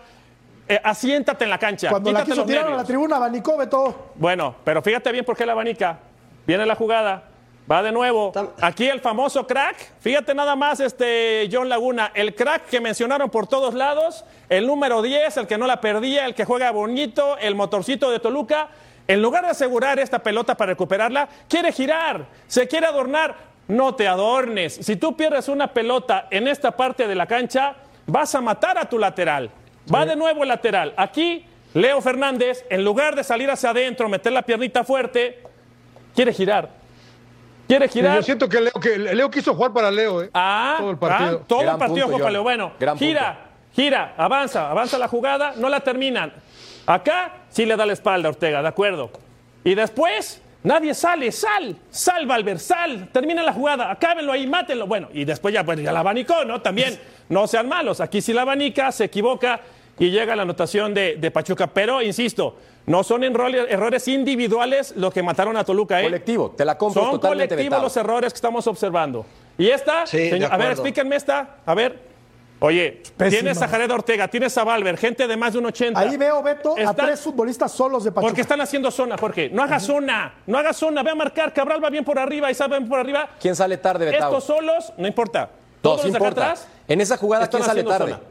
[0.68, 1.90] eh, asiéntate en la cancha.
[1.90, 4.12] Cuando la quiso los tirar a la tribuna, abanicó, Beto.
[4.16, 5.98] Bueno, pero fíjate bien por qué la abanica.
[6.46, 7.24] Viene la jugada,
[7.70, 8.32] va de nuevo.
[8.62, 9.94] Aquí el famoso crack.
[10.00, 15.02] Fíjate nada más, este John Laguna, el crack que mencionaron por todos lados, el número
[15.02, 18.70] 10, el que no la perdía, el que juega bonito, el motorcito de Toluca.
[19.08, 23.36] En lugar de asegurar esta pelota para recuperarla, quiere girar, se quiere adornar.
[23.68, 24.76] No te adornes.
[24.76, 27.76] Si tú pierdes una pelota en esta parte de la cancha,
[28.06, 29.52] vas a matar a tu lateral.
[29.94, 30.94] Va de nuevo el lateral.
[30.96, 35.44] Aquí, Leo Fernández, en lugar de salir hacia adentro, meter la piernita fuerte,
[36.16, 36.77] quiere girar.
[37.68, 38.16] Quiere girar.
[38.18, 40.30] Yo siento que Leo, que Leo quiso jugar para Leo, ¿eh?
[40.34, 41.40] Ah, todo el partido.
[41.42, 42.32] ah, todo Gran el partido punto, para.
[42.32, 42.44] Leo.
[42.44, 46.34] Bueno, Gran gira, gira, avanza, avanza la jugada, no la terminan.
[46.86, 49.12] Acá sí le da la espalda a Ortega, de acuerdo.
[49.66, 54.88] Y después, nadie sale, sal, sal, Valver, sal, termina la jugada, acábenlo ahí, mátenlo.
[54.88, 56.62] Bueno, y después ya, pues, ya la abanicó, ¿no?
[56.62, 56.98] También,
[57.30, 58.00] no sean malos.
[58.00, 59.60] Aquí sí la abanica, se equivoca
[60.00, 61.68] y llega la anotación de, de Pachuca.
[61.68, 62.56] Pero, insisto,
[62.88, 66.06] no son errores individuales los que mataron a Toluca, ¿eh?
[66.06, 67.84] Colectivo, te la compro Son totalmente colectivos vetado.
[67.84, 69.26] los errores que estamos observando.
[69.58, 70.08] ¿Y esta?
[70.08, 71.58] Sí, señor- a ver, explíquenme esta.
[71.66, 72.08] A ver.
[72.60, 73.42] Oye, Pésimo.
[73.42, 76.00] tienes a Jared Ortega, tienes a Valver, gente de más de un 80.
[76.00, 78.30] Ahí veo, Beto, a Están- tres futbolistas solos de Pachuca.
[78.30, 79.50] Porque están haciendo zona, Jorge.
[79.52, 81.04] No haga zona, no haga zona.
[81.04, 81.54] Ve a marcar.
[81.54, 83.30] Cabral va bien por arriba, Isaac va bien por arriba.
[83.40, 84.30] ¿Quién sale tarde, Betao?
[84.32, 85.50] Estos solos, no importa.
[85.82, 86.52] Todos sí los de acá importa.
[86.52, 88.14] atrás, En esa jugada, ¿quién sale tarde?
[88.14, 88.22] zona.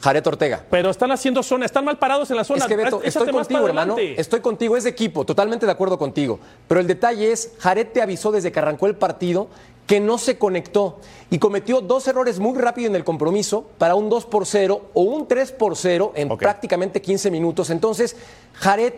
[0.00, 0.64] Jared Ortega.
[0.70, 2.60] Pero están haciendo zona, están mal parados en la zona.
[2.60, 3.96] Es que Beto, estoy contigo, hermano.
[3.98, 6.38] Estoy contigo, es de equipo, totalmente de acuerdo contigo.
[6.68, 9.48] Pero el detalle es, Jared te avisó desde que arrancó el partido
[9.86, 10.98] que no se conectó
[11.30, 15.02] y cometió dos errores muy rápido en el compromiso para un 2 por 0 o
[15.02, 17.70] un 3 por 0 en prácticamente 15 minutos.
[17.70, 18.16] Entonces,
[18.54, 18.92] Jared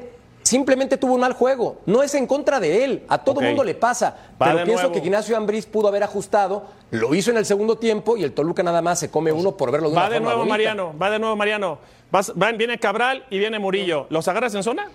[0.48, 1.80] simplemente tuvo un mal juego.
[1.86, 3.42] No es en contra de él, a todo Ok.
[3.42, 4.16] mundo le pasa.
[4.40, 4.92] Va pero pienso nuevo.
[4.92, 8.62] que Ignacio Ambriz pudo haber ajustado, lo hizo en el segundo tiempo y el Toluca
[8.62, 10.52] nada más se come uno por verlo de una Va de forma nuevo bonita.
[10.54, 11.78] Mariano, va de nuevo Mariano.
[12.10, 14.06] Vas- van- viene Cabral y viene Murillo.
[14.10, 14.88] ¿Los agarras en zona?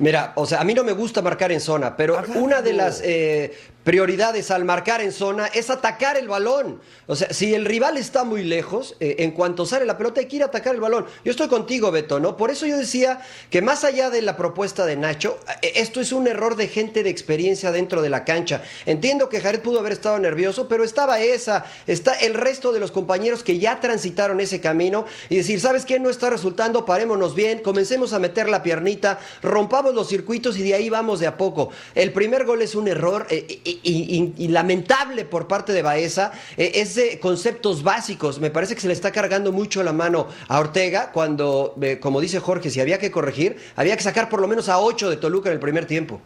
[0.00, 3.00] Mira, o sea, a mí no me gusta marcar en zona, pero una de las
[3.04, 3.52] eh,
[3.84, 6.80] prioridades al marcar en zona es atacar el balón.
[7.06, 10.26] O sea, si el rival está muy lejos, eh, en cuanto sale la pelota hay
[10.26, 11.06] que ir a atacar el balón.
[11.24, 12.36] Yo estoy contigo, Beto, ¿no?
[12.36, 16.12] Por eso yo decía que más allá de la propuesta de Nacho, eh, esto es
[16.12, 18.62] un error de gente de experiencia dentro de la cancha.
[18.84, 22.90] Entiendo que Jared pudo haber estado nervioso, pero estaba esa, está el resto de los
[22.90, 25.98] compañeros que ya transitaron ese camino y decir, ¿sabes qué?
[25.98, 30.74] No está resultando, parémonos bien, comencemos a meter la piernita, rompamos los circuitos y de
[30.74, 31.70] ahí vamos de a poco.
[31.94, 35.82] El primer gol es un error eh, y, y- y- y lamentable por parte de
[35.82, 38.40] Baeza, eh, es de conceptos básicos.
[38.40, 42.20] Me parece que se le está cargando mucho la mano a Ortega cuando, eh, como
[42.20, 45.16] dice Jorge, si había que corregir, había que sacar por lo menos a 8 de
[45.16, 46.20] Toluca en el primer tiempo.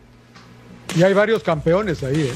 [0.97, 2.33] Y hay varios campeones ahí, ¿eh?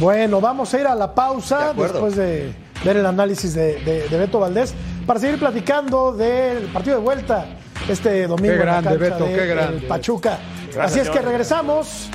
[0.00, 2.52] Bueno, vamos a ir a la pausa De después de
[2.84, 4.74] ver el análisis de, de- de Beto Valdés
[5.06, 7.46] para seguir platicando del partido de vuelta
[7.88, 9.76] este domingo Qué grande, en la cancha Beto, de qué grande.
[9.78, 10.38] el Pachuca.
[10.74, 12.08] Gracias, Así es que regresamos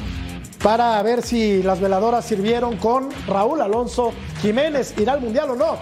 [0.63, 4.97] para ver si las veladoras sirvieron con Raúl Alonso Jiménez.
[4.97, 5.77] ¿Irá al Mundial o no?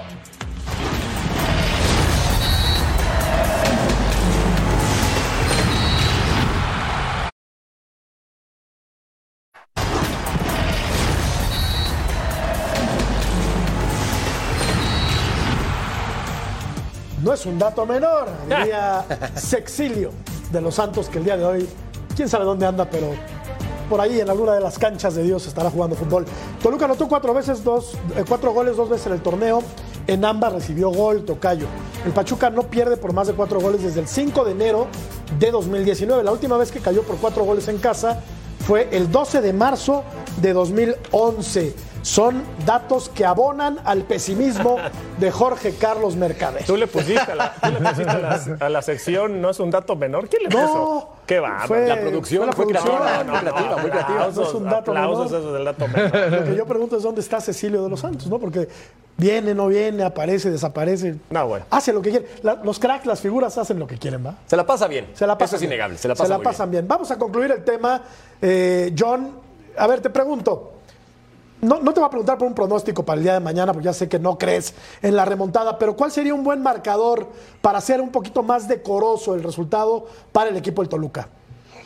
[17.23, 20.11] No es un dato menor, diría Sexilio
[20.51, 21.69] de los Santos, que el día de hoy,
[22.15, 23.13] quién sabe dónde anda, pero
[23.91, 26.23] por ahí en alguna de las canchas de Dios estará jugando fútbol.
[26.63, 29.61] Toluca anotó cuatro veces, dos, eh, cuatro goles dos veces en el torneo.
[30.07, 31.65] En ambas recibió gol Tocayo.
[32.05, 34.87] El Pachuca no pierde por más de cuatro goles desde el 5 de enero
[35.37, 36.23] de 2019.
[36.23, 38.21] La última vez que cayó por cuatro goles en casa
[38.65, 40.05] fue el 12 de marzo
[40.41, 41.75] de 2011.
[42.03, 44.77] Son datos que abonan al pesimismo
[45.19, 46.63] de Jorge Carlos Mercader.
[46.65, 49.59] Tú le pusiste a la, tú le pusiste a la, a la sección, no es
[49.59, 50.27] un dato menor.
[50.27, 51.09] ¿Quién le No, puso?
[51.27, 51.67] Qué bárbaro.
[51.67, 53.27] fue- La producción fue la fue creativa, producción.
[53.29, 54.19] muy creativa, muy creativa.
[54.35, 55.25] No es un dato menor.
[55.27, 56.31] esos del dato menor.
[56.31, 58.39] Lo que yo pregunto es dónde está Cecilio de los Santos, ¿no?
[58.39, 58.67] Porque
[59.17, 61.17] viene, no viene, aparece, desaparece.
[61.29, 61.65] No, bueno.
[61.69, 62.27] Hace lo que quiere.
[62.41, 64.35] La- los cracks, las figuras hacen lo que quieren, ¿va?
[64.47, 65.07] Se la pasa bien.
[65.13, 65.71] Se la pasan Eso es bien.
[65.73, 65.97] innegable.
[65.99, 66.51] Se la pasa muy bien.
[66.51, 66.87] pasan bien.
[66.87, 68.01] Vamos a concluir el tema.
[68.41, 69.31] Eh, John,
[69.77, 70.73] a ver, te pregunto.
[71.61, 73.85] No, no te voy a preguntar por un pronóstico para el día de mañana, porque
[73.85, 77.27] ya sé que no crees en la remontada, pero ¿cuál sería un buen marcador
[77.61, 81.29] para hacer un poquito más decoroso el resultado para el equipo del Toluca?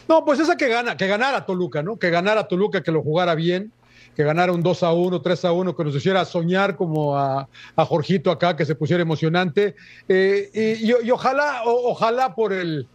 [0.07, 1.97] No, pues esa que gana, que ganara Toluca, ¿no?
[1.97, 3.73] Que ganara Toluca, que lo jugara bien,
[4.15, 7.49] que ganara un 2 a 1, 3 a 1, que nos hiciera soñar como a,
[7.75, 9.75] a Jorgito acá, que se pusiera emocionante.
[10.07, 12.87] Eh, y, ojalá, ojalá por el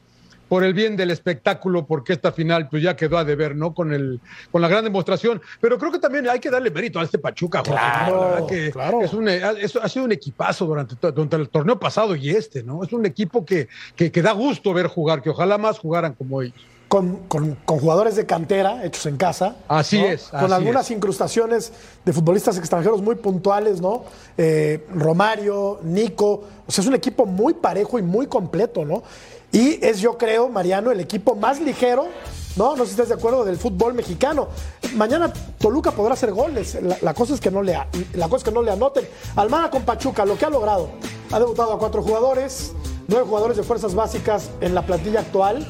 [0.50, 3.72] por el bien del espectáculo, porque esta final pues ya quedó a deber, ¿no?
[3.72, 5.40] Con el, con la gran demostración.
[5.60, 8.46] Pero creo que también hay que darle mérito a este Pachuca, Jorge, Claro, ¿no?
[8.48, 9.00] Que claro.
[9.02, 12.82] es un, es- ha sido un equipazo durante, durante el torneo pasado y este, ¿no?
[12.84, 16.42] Es un equipo que, que, que da gusto ver jugar, que ojalá más jugaran como
[16.42, 16.60] ellos.
[16.88, 19.54] con, con- con jugadores de cantera hechos en casa.
[19.68, 20.06] Así ¿no?
[20.08, 20.96] es, Con así algunas es.
[20.96, 21.72] incrustaciones
[22.04, 24.02] de futbolistas extranjeros muy puntuales, ¿no?
[24.36, 26.42] Eh, Romario, Nico.
[26.66, 29.04] O sea, es un equipo muy parejo y muy completo, ¿no?
[29.52, 32.08] Y es, yo creo, Mariano, el equipo más ligero,
[32.56, 32.76] ¿no?
[32.76, 34.48] No sé si estás de acuerdo, del fútbol mexicano.
[34.94, 36.78] Mañana Toluca podrá hacer goles.
[36.80, 37.76] La, la cosa es que no le,
[38.14, 39.08] la cosa es que no le anoten.
[39.36, 40.90] Almada con Pachuca, lo que ha logrado.
[41.32, 42.72] Ha debutado a cuatro jugadores,
[43.08, 45.66] nueve jugadores de fuerzas básicas en la plantilla actual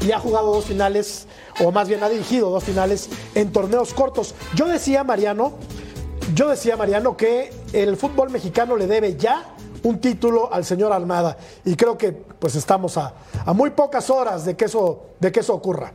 [0.00, 1.26] y ha jugado dos finales,
[1.62, 4.34] o más bien ha dirigido dos finales en torneos cortos.
[4.56, 5.52] Yo decía, Mariano,
[6.34, 11.36] yo decía, Mariano, que el fútbol mexicano le debe ya un título al señor Almada.
[11.64, 13.14] Y creo que pues estamos a,
[13.44, 15.92] a muy pocas horas de que eso, de que eso ocurra.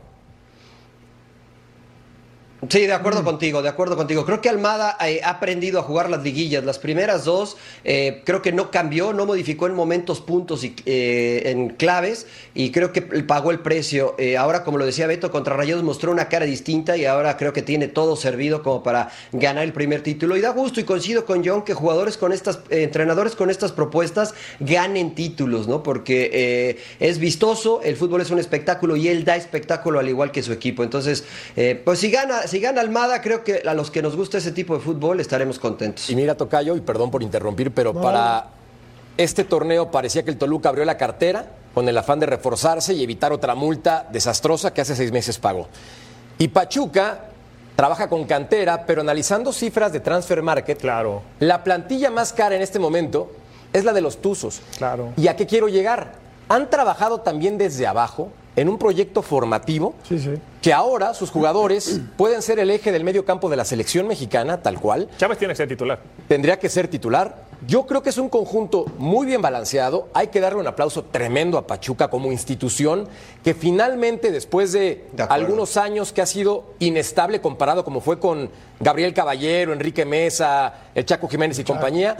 [2.70, 4.24] Sí, de acuerdo contigo, de acuerdo contigo.
[4.24, 6.64] Creo que Almada eh, ha aprendido a jugar las liguillas.
[6.64, 11.42] Las primeras dos, eh, creo que no cambió, no modificó en momentos, puntos y eh,
[11.46, 14.14] en claves, y creo que pagó el precio.
[14.18, 17.52] Eh, ahora, como lo decía Beto, contra Rayados mostró una cara distinta y ahora creo
[17.52, 20.36] que tiene todo servido como para ganar el primer título.
[20.36, 23.72] Y da gusto y coincido con John que jugadores con estas, eh, entrenadores con estas
[23.72, 25.82] propuestas ganen títulos, ¿no?
[25.82, 30.42] Porque es vistoso, el fútbol es un espectáculo y él da espectáculo al igual que
[30.42, 30.82] su equipo.
[30.82, 31.24] Entonces,
[31.56, 34.52] eh, pues si gana, si gana Almada, creo que a los que nos gusta ese
[34.52, 36.08] tipo de fútbol estaremos contentos.
[36.10, 38.46] Y mira, Tocayo, y perdón por interrumpir, pero para
[39.16, 43.02] este torneo parecía que el Toluca abrió la cartera con el afán de reforzarse y
[43.02, 45.68] evitar otra multa desastrosa que hace seis meses pagó.
[46.38, 47.20] Y Pachuca
[47.76, 51.22] trabaja con cantera, pero analizando cifras de Transfer Market, Claro.
[51.40, 53.30] la plantilla más cara en este momento
[53.72, 54.60] es la de los Tuzos.
[54.78, 55.12] Claro.
[55.16, 56.12] ¿Y a qué quiero llegar?
[56.48, 60.30] Han trabajado también desde abajo en un proyecto formativo Sí, sí.
[60.66, 64.62] Que ahora sus jugadores pueden ser el eje del medio campo de la selección mexicana,
[64.62, 65.08] tal cual.
[65.16, 66.00] Chávez tiene que ser titular.
[66.26, 67.46] Tendría que ser titular.
[67.66, 70.08] Yo creo que es un conjunto muy bien balanceado.
[70.12, 73.08] Hay que darle un aplauso tremendo a Pachuca como institución,
[73.42, 79.14] que finalmente, después de, algunos años que ha sido inestable comparado como fue con Gabriel
[79.14, 82.16] Caballero, Enrique Mesa, el Chaco Jiménez y compañía,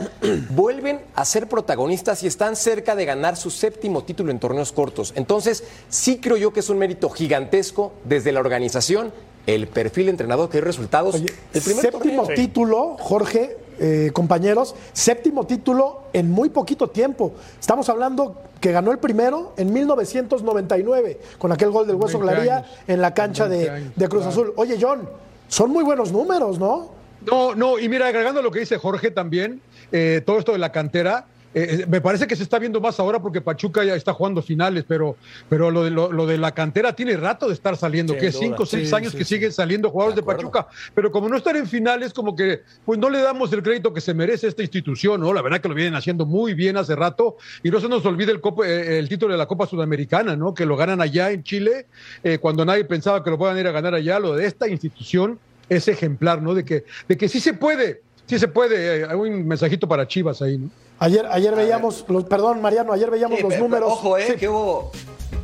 [0.49, 5.13] vuelven a ser protagonistas y están cerca de ganar su séptimo título en torneos cortos.
[5.15, 9.11] Entonces, sí creo yo que es un mérito gigantesco desde la organización,
[9.45, 11.15] el perfil de entrenador que hay resultados.
[11.15, 12.35] Oye, el primer séptimo torneo.
[12.35, 17.33] título, Jorge, eh, compañeros, séptimo título en muy poquito tiempo.
[17.59, 22.65] Estamos hablando que ganó el primero en 1999 con aquel gol del Hueso 20 Glaría
[22.87, 24.41] en la cancha 20 de, años, de Cruz claro.
[24.41, 24.53] Azul.
[24.57, 25.07] Oye, John,
[25.47, 26.89] son muy buenos números, ¿no?
[27.25, 30.71] No, no, y mira, agregando lo que dice Jorge también, eh, todo esto de la
[30.71, 31.25] cantera,
[31.63, 34.83] eh, me parece que se está viendo más ahora porque Pachuca ya está jugando finales,
[34.87, 35.15] pero,
[35.49, 38.37] pero lo, de, lo, lo de la cantera tiene rato de estar saliendo, que es
[38.37, 39.35] cinco o seis Sí, años sí, que sí.
[39.35, 40.23] siguen saliendo jugadores de.
[40.23, 43.93] Pachuca, pero como no están en finales, como que pues no le damos el crédito
[43.93, 45.33] que se merece esta institución, ¿no?
[45.33, 48.31] La verdad que lo vienen haciendo muy bien hace rato, y no se nos olvide
[48.33, 50.53] el, eh, el título de la Copa Sudamericana, ¿no?
[50.53, 51.87] Que lo ganan allá en Chile,
[52.23, 55.39] eh, cuando nadie pensaba que lo puedan ir a ganar allá, lo de esta institución
[55.69, 56.53] es ejemplar, ¿no?
[56.53, 59.01] De que, de que sí se puede, sí se puede.
[59.01, 60.69] eh, Hay un mensajito para Chivas ahí, ¿no?
[60.99, 63.91] Ayer, ayer veíamos, los, perdón, Mariano, ayer veíamos Sí, los pero- números.
[63.93, 64.35] Ojo, eh, Sí.
[64.37, 64.91] que hubo,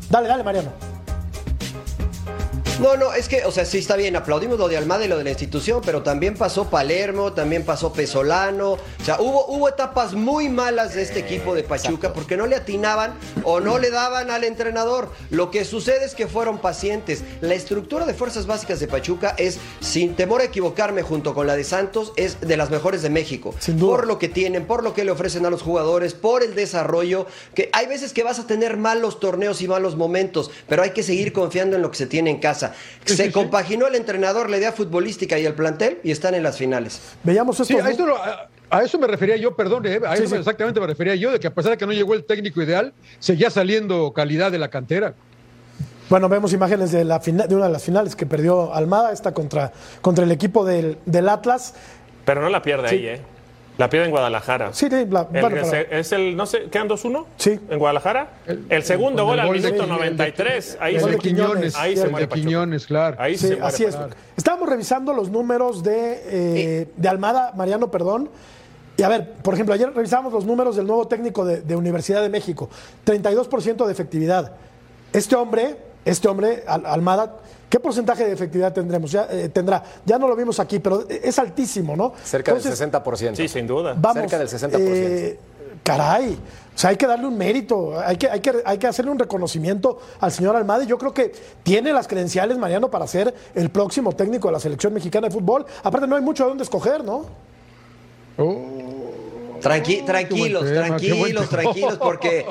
[0.09, 0.69] Dale, dale, Mariano.
[2.79, 5.17] No, no, es que, o sea, sí está bien, aplaudimos lo de Almada y lo
[5.17, 8.71] de la institución, pero también pasó Palermo, también pasó Pesolano.
[8.73, 12.55] O sea, hubo, hubo etapas muy malas de este equipo de Pachuca porque no le
[12.55, 15.11] atinaban o no le daban al entrenador.
[15.29, 17.23] Lo que sucede es que fueron pacientes.
[17.41, 21.55] La estructura de fuerzas básicas de Pachuca es, sin temor a equivocarme, junto con la
[21.55, 23.53] de Santos, es de las mejores de México.
[23.59, 23.97] Sin duda.
[23.97, 27.27] Por lo que tienen, por lo que le ofrecen a los jugadores, por el desarrollo,
[27.53, 31.03] que hay veces que vas a tener malos torneos y malos momentos, pero hay que
[31.03, 32.62] seguir confiando en lo que se tiene en casa.
[33.05, 33.31] Sí, se sí, sí.
[33.31, 37.01] compaginó el entrenador, la idea futbolística y el plantel y están en las finales.
[37.23, 40.15] Veíamos estos Sí, a, eso lo- a- a eso me refería yo, perdón, eh, a
[40.15, 40.39] Sí, eso sí.
[40.39, 42.93] exactamente me refería yo, de que a pesar de que no llegó el técnico ideal,
[43.19, 45.13] seguía saliendo calidad de la cantera.
[46.09, 49.33] Bueno, vemos imágenes de, la fina- de una de las finales que perdió Almada, esta
[49.33, 49.71] contra,
[50.01, 51.75] contra el equipo del, del Atlas.
[52.25, 52.95] Pero no la pierde Sí.
[52.95, 53.21] ahí, ¿eh?
[53.77, 54.71] La pierde en Guadalajara.
[54.73, 57.25] Sí, sí, la- El- es, el, no sé, ¿quedan 2-1?
[57.37, 57.59] Sí.
[57.69, 58.29] En Guadalajara.
[58.69, 60.77] El, segundo gol el al gol de- minuto el de- 93.
[60.79, 61.17] Ahí el se de.
[61.17, 62.45] Quiñones, Ahí se muere de Pachuca.
[62.47, 63.15] Quiñones, claro.
[63.19, 63.97] Ahí Sí, se muere así es.
[64.37, 68.29] Estábamos revisando los números de, eh, de Almada, Mariano, perdón.
[68.95, 72.21] Y a ver, por ejemplo, ayer revisamos los números del nuevo técnico de, de Universidad
[72.21, 72.69] de México.
[73.07, 74.51] 32% de efectividad.
[75.13, 77.37] Este hombre, este hombre, Al- Almada,
[77.73, 79.11] ¿qué porcentaje de efectividad tendremos?
[79.11, 82.13] Ya, eh, tendrá, ya no lo vimos aquí, pero es altísimo, ¿no?
[82.23, 83.35] Cerca Entonces, del 60%.
[83.35, 83.95] Sí, sin duda.
[83.97, 84.77] Vamos, Cerca del 60%.
[84.77, 85.39] eh,
[85.81, 86.37] caray,
[86.75, 89.17] o sea, hay que darle un mérito, hay que, hay, que, hay que hacerle un
[89.17, 90.83] reconocimiento al señor Almada.
[90.83, 91.31] y Yo creo que
[91.63, 95.65] tiene las credenciales, Mariano, para ser el próximo técnico de la selección mexicana de fútbol.
[95.81, 97.25] Aparte, no hay mucho de dónde escoger, ¿no?
[99.63, 102.45] Tranqui- Oh, tranquilos, tema, tranquilos, tranquilos, porque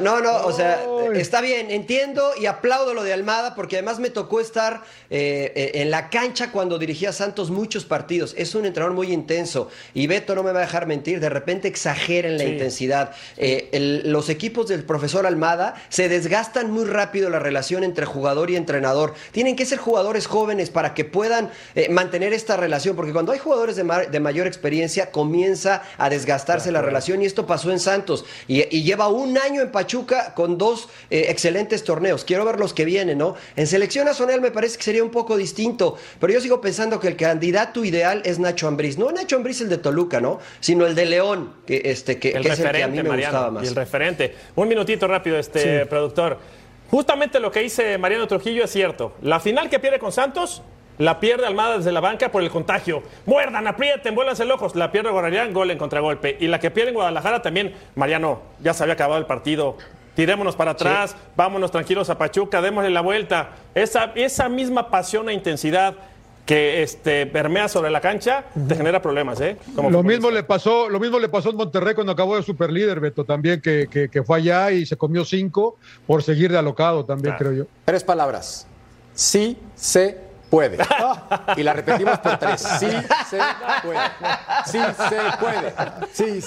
[0.00, 0.82] no, no, o sea,
[1.14, 5.70] está bien, entiendo y aplaudo lo de Almada, porque además me tocó estar eh, eh,
[5.82, 8.34] en la cancha cuando dirigía a Santos muchos partidos.
[8.38, 11.68] Es un entrenador muy intenso y Beto no me va a dejar mentir, de repente
[11.68, 12.50] exagera en la Sí.
[12.50, 13.12] intensidad.
[13.36, 18.50] Eh, el- los equipos del profesor Almada se desgastan muy rápido la relación entre jugador
[18.50, 19.14] y entrenador.
[19.32, 23.38] Tienen que ser jugadores jóvenes para que puedan eh, mantener esta relación, porque cuando hay
[23.38, 26.08] jugadores de, ma- de mayor experiencia comienza a
[26.44, 30.34] desgastarse la relación y esto pasó en Santos y, y lleva un año en Pachuca
[30.34, 32.24] con dos eh, excelentes torneos.
[32.24, 33.34] Quiero ver los que vienen, ¿no?
[33.56, 37.08] En selección nacional me parece que sería un poco distinto, pero yo sigo pensando que
[37.08, 40.38] el candidato ideal es Nacho Ambriz, no Nacho Ambriz el de Toluca, ¿no?
[40.60, 43.02] Sino el de León, que, este, que, El que es el que a mí referente,
[43.02, 43.32] me Mariano.
[43.32, 43.64] gustaba más.
[43.64, 44.34] Y el referente.
[44.54, 46.38] Un minutito rápido, este productor.
[46.90, 49.14] Justamente lo que dice Mariano Trujillo es cierto.
[49.22, 50.62] La final que pierde con Santos
[50.98, 53.02] La pierde Almada desde la banca por el contagio.
[53.26, 54.76] Muerdan, aprieten, vuélvanse locos.
[54.76, 56.36] La pierde Guardián, gol en contragolpe.
[56.40, 59.76] Y la que pierde en Guadalajara también, Mariano, ya se había acabado el partido.
[60.14, 63.50] Tirémonos para atrás, vámonos tranquilos a Pachuca, démosle la vuelta.
[63.74, 65.94] Esa, esa misma pasión e intensidad
[66.46, 69.56] que este, permea sobre la cancha te genera problemas, ¿eh?
[69.74, 73.00] Como Lo mismo le pasó, lo mismo le pasó en Monterrey cuando acabó de superlíder,
[73.00, 77.04] Beto, también, que, que- que fue allá y se comió cinco por seguir de alocado
[77.04, 77.50] también, Claro.
[77.52, 77.70] creo yo.
[77.86, 78.66] Tres palabras.
[79.14, 80.18] Sí se
[80.54, 80.78] puede.
[81.56, 82.60] Y la repetimos por tres.
[82.78, 82.90] Sí
[83.30, 83.38] se
[83.82, 84.00] puede.
[84.66, 85.74] Sí se puede.
[86.12, 86.40] Sí.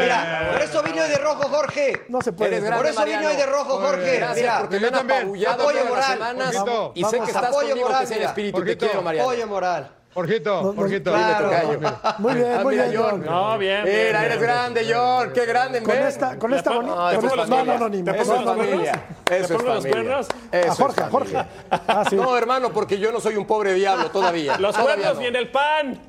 [0.00, 2.02] Mira, por eso vino hoy de rojo, Jorge.
[2.08, 2.60] No se puede.
[2.70, 4.16] Por eso vino de rojo, Jorge.
[4.18, 5.18] Gracias, Mira, porque me yo han también.
[5.20, 6.12] apabullado Apoyo todas las moral.
[6.12, 6.58] semanas y sé
[7.04, 8.64] Vamos, que estás apoyo conmigo, moral, que es el espíritu.
[8.64, 9.28] Te quiero, Mariano.
[9.30, 9.90] apoyo moral.
[10.18, 11.12] Jorgito, Jorgito.
[11.12, 11.44] Claro.
[11.48, 11.80] Tocayo.
[12.18, 13.24] Muy bien, Ah, muy mira, bien, John.
[13.24, 13.84] No, bien.
[13.84, 14.32] bien, Mira, bien.
[14.32, 15.32] eres grande, John.
[15.32, 16.94] Qué grande, Con esta, con esta ¿Te bonita.
[16.96, 18.44] pongo- ¿Te eso pongo es los no, no, no, ni ¿Te me- pongo Eso es
[18.44, 19.04] familia.
[19.24, 20.16] ¿Te Eso es pongo los familia.
[20.18, 21.10] A Jorge, a familia.
[21.10, 21.46] Jorge.
[21.86, 22.16] Ah, sí.
[22.16, 24.58] No, hermano, porque yo no soy un pobre diablo todavía.
[24.58, 25.20] Los cuernos no.
[25.20, 26.00] viene el pan.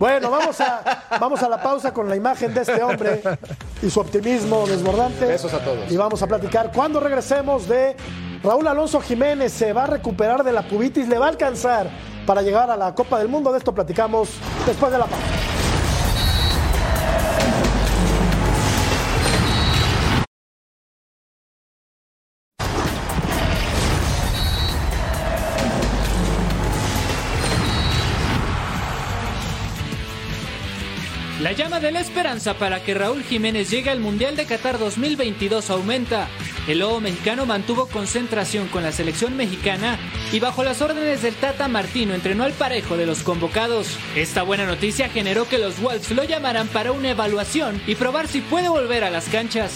[0.00, 3.20] Bueno, vamos a, vamos a la pausa con la imagen de este hombre
[3.82, 5.26] y su optimismo desbordante.
[5.26, 5.92] Besos a todos.
[5.92, 7.94] Y vamos a platicar cuando regresemos de
[8.42, 9.52] Raúl Alonso Jiménez.
[9.52, 11.90] Se va a recuperar de la pubitis, le va a alcanzar
[12.26, 13.52] para llegar a la Copa del Mundo.
[13.52, 14.30] De esto platicamos
[14.66, 15.49] después de la pausa.
[31.80, 36.28] De la esperanza para que Raúl Jiménez llegue al Mundial de Qatar 2022 aumenta.
[36.68, 39.98] El lobo mexicano mantuvo concentración con la selección mexicana
[40.30, 43.96] y bajo las órdenes del Tata Martino entrenó al parejo de los convocados.
[44.14, 48.42] Esta buena noticia generó que los Wolves lo llamaran para una evaluación y probar si
[48.42, 49.72] puede volver a las canchas.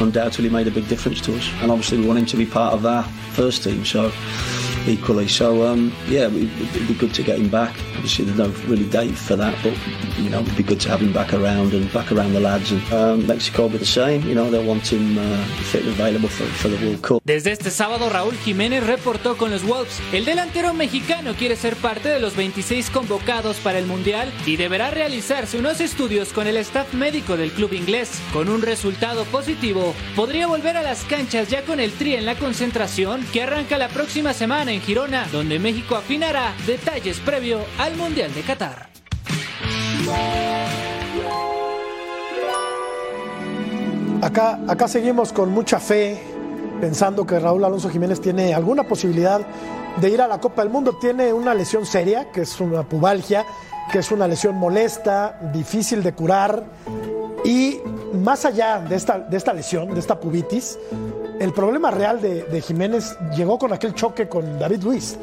[0.00, 1.50] undoubtedly made a big difference to us.
[1.60, 3.84] And obviously, we want him to be part of our first team.
[3.84, 4.12] So
[4.88, 7.74] equally, so um, yeah, it, it'd be good to get him back.
[7.94, 9.74] Obviously, there's no really date for that, but
[10.18, 12.72] you know, it'd be good to have him back around and back around the lads.
[12.72, 14.22] And um, Mexico will be the same.
[14.22, 17.22] You know, they'll want him uh, fit and available for, for the World Cup.
[17.24, 20.00] Desde este sábado, Raúl Jiménez reportó con los Wolves.
[20.12, 24.90] El delantero mexicano quiere ser parte de los 26 convocados para el Mundial y deberá
[24.90, 28.20] realizarse unos estudios con el staff médico del club inglés.
[28.32, 32.36] Con un resultado positivo, podría volver a las canchas ya con el tri en la
[32.36, 38.32] concentración que arranca la próxima semana en Girona, donde México afinará detalles previo al Mundial
[38.34, 38.88] de Qatar.
[44.22, 46.20] Acá, acá seguimos con mucha fe,
[46.80, 49.40] pensando que Raúl Alonso Jiménez tiene alguna posibilidad
[50.00, 50.98] de ir a la Copa del Mundo.
[51.00, 53.44] Tiene una lesión seria, que es una pubalgia,
[53.92, 56.64] que es una lesión molesta, difícil de curar.
[57.44, 57.80] Y
[58.12, 60.78] más allá de esta, de esta lesión, de esta pubitis,
[61.40, 65.18] el problema real de, de Jiménez llegó con aquel choque con David Luis.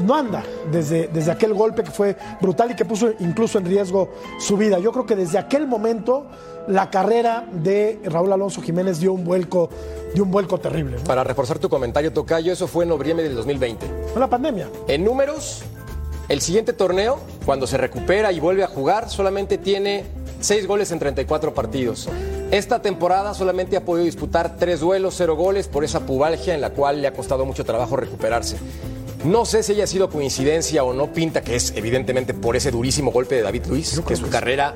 [0.00, 4.10] No anda desde, desde aquel golpe que fue brutal y que puso incluso en riesgo
[4.38, 4.78] su vida.
[4.78, 6.26] Yo creo que desde aquel momento
[6.68, 9.70] la carrera de Raúl Alonso Jiménez dio un vuelco,
[10.14, 10.98] dio un vuelco terrible.
[10.98, 11.04] ¿no?
[11.04, 13.86] Para reforzar tu comentario, Tocayo, eso fue en noviembre del 2020.
[14.12, 14.68] Fue la pandemia.
[14.88, 15.62] En números,
[16.28, 20.04] el siguiente torneo, cuando se recupera y vuelve a jugar, solamente tiene
[20.40, 22.08] 6 goles en 34 partidos.
[22.50, 26.70] Esta temporada solamente ha podido disputar 3 duelos, 0 goles por esa pubalgia en la
[26.70, 28.56] cual le ha costado mucho trabajo recuperarse.
[29.24, 33.12] No sé si haya sido coincidencia o no, pinta que es evidentemente por ese durísimo
[33.12, 34.74] golpe de David Luis, que su carrera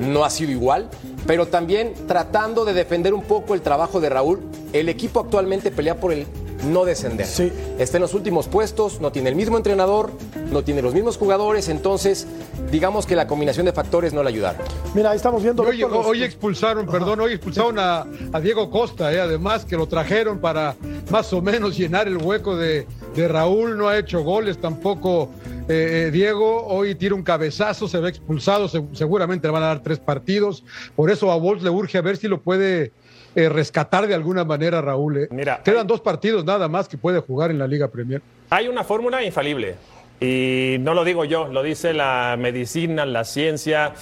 [0.00, 0.88] no ha sido igual,
[1.26, 4.40] pero también tratando de defender un poco el trabajo de Raúl,
[4.72, 6.26] el equipo actualmente pelea por el
[6.70, 7.26] no descender.
[7.26, 7.52] Sí.
[7.78, 10.10] Está en los últimos puestos, no tiene el mismo entrenador,
[10.50, 12.26] no tiene los mismos jugadores, entonces
[12.72, 14.60] digamos que la combinación de factores no le ayudaron.
[14.92, 15.62] Mira, ahí estamos viendo.
[15.62, 19.86] Hoy, los- hoy expulsaron, perdón, hoy expulsaron a, a Diego Costa, eh, además que lo
[19.86, 20.74] trajeron para
[21.10, 25.28] más o menos llenar el hueco de, de Raúl, no ha hecho goles tampoco
[25.68, 29.66] eh, eh, Diego, hoy tira un cabezazo, se ve expulsado, se- seguramente le van a
[29.66, 30.64] dar tres partidos,
[30.96, 32.92] por eso a Wolves le urge a ver si lo puede
[33.34, 35.18] eh, rescatar de alguna manera Raúl.
[35.24, 35.28] eh.
[35.30, 38.22] Mira, Quedan hay- dos partidos nada más que puede jugar en la Liga Premier.
[38.50, 39.76] Hay una fórmula infalible.
[40.20, 43.92] Y no lo digo yo, lo dice la medicina, la ciencia.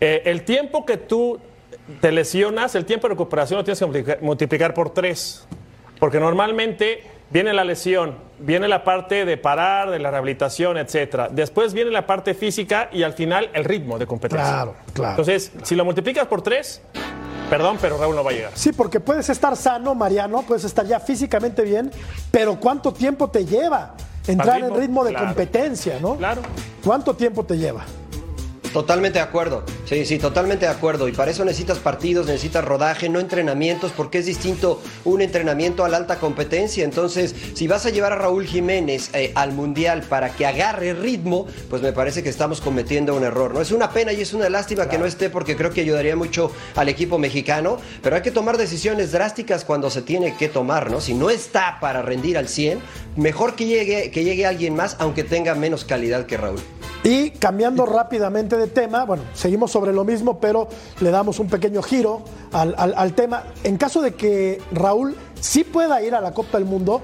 [0.00, 1.40] El tiempo que tú
[2.00, 5.44] te lesionas, el tiempo de recuperación lo tienes que multiplicar por tres.
[5.98, 11.28] Porque normalmente viene la lesión, viene la parte de parar, de la rehabilitación, etcétera.
[11.30, 14.48] Después viene la parte física y al final el ritmo de competencia.
[14.48, 15.10] Claro, claro.
[15.10, 16.80] Entonces, si lo multiplicas por tres,
[17.50, 18.52] perdón, pero Raúl no va a llegar.
[18.54, 21.90] Sí, porque puedes estar sano, Mariano, puedes estar ya físicamente bien,
[22.30, 23.94] pero ¿cuánto tiempo te lleva
[24.26, 25.26] entrar ritmo, en ritmo de claro.
[25.26, 26.16] competencia, no?
[26.16, 26.42] Claro.
[26.84, 27.84] ¿Cuánto tiempo te lleva?
[28.74, 29.62] Totalmente de acuerdo.
[29.84, 31.06] Sí, sí, totalmente de acuerdo.
[31.06, 35.88] Y para eso necesitas partidos, necesitas rodaje, no entrenamientos, porque es distinto un entrenamiento a
[35.88, 36.82] la alta competencia.
[36.82, 41.46] Entonces, si vas a llevar a Raúl Jiménez eh, al Mundial para que agarre ritmo,
[41.70, 43.54] pues me parece que estamos cometiendo un error.
[43.54, 43.60] ¿no?
[43.60, 46.50] Es una pena y es una lástima que no esté porque creo que ayudaría mucho
[46.74, 51.00] al equipo mexicano, pero hay que tomar decisiones drásticas cuando se tiene que tomar, ¿no?
[51.00, 52.80] Si no está para rendir al 100,
[53.14, 56.60] mejor que llegue, que llegue alguien más, aunque tenga menos calidad que Raúl.
[57.04, 60.68] Y cambiando rápidamente de tema, bueno, seguimos sobre lo mismo, pero
[61.00, 63.44] le damos un pequeño giro al, al- al tema.
[63.64, 67.00] En caso de que Raúl sí pueda ir a la Copa del Mundo,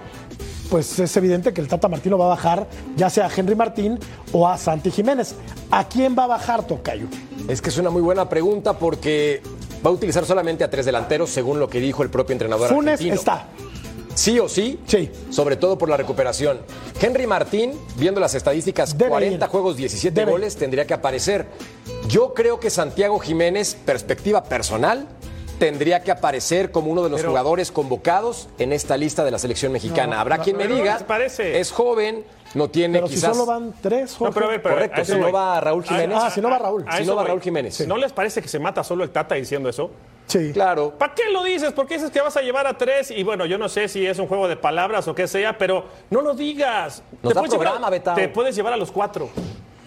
[0.70, 3.98] pues es evidente que el Tata Martino va a bajar ya sea a Henry Martín
[4.32, 5.34] o a Santi Jiménez.
[5.70, 7.06] ¿A quién va a bajar Tocayo?
[7.48, 9.42] Es que es una muy buena pregunta porque
[9.84, 12.92] va a utilizar solamente a tres delanteros, según lo que dijo el propio entrenador Funes
[12.94, 13.14] argentino.
[13.16, 13.46] está.
[14.14, 15.10] Sí o sí, Sí.
[15.30, 16.60] sobre todo por la recuperación.
[17.00, 19.50] Henry Martín, viendo las estadísticas, Debe 40 ir.
[19.50, 20.32] juegos, 17 Debe.
[20.32, 21.46] goles, tendría que aparecer.
[22.08, 25.06] Yo creo que Santiago Jiménez, perspectiva personal,
[25.58, 29.38] tendría que aparecer como uno de los Pero- jugadores convocados en esta lista de la
[29.38, 30.20] selección mexicana.
[30.20, 31.60] Habrá quien me diga, les parece.
[31.60, 33.36] es joven, no tiene Pero si quizás...
[33.36, 34.34] solo van tres, No, Jorge.
[34.34, 36.18] pero a ver, pero Correcto, si no va Raúl Jiménez.
[36.20, 36.84] Ah, si no va Raúl.
[36.88, 37.24] a Si no va.
[37.24, 37.86] Raúl Jiménez.
[37.86, 39.90] ¿No les parece que se mata solo el Tata diciendo eso?
[40.30, 40.52] Sí.
[40.52, 40.92] Claro.
[40.96, 41.72] ¿Para qué lo dices?
[41.72, 44.18] Porque dices que vas a llevar a tres y bueno, yo no sé si es
[44.18, 47.02] un juego de palabras o qué sea, pero no lo digas.
[47.22, 48.14] Nos da puedes llevar- programa, Betao.
[48.14, 49.28] Te puedes llevar a los cuatro.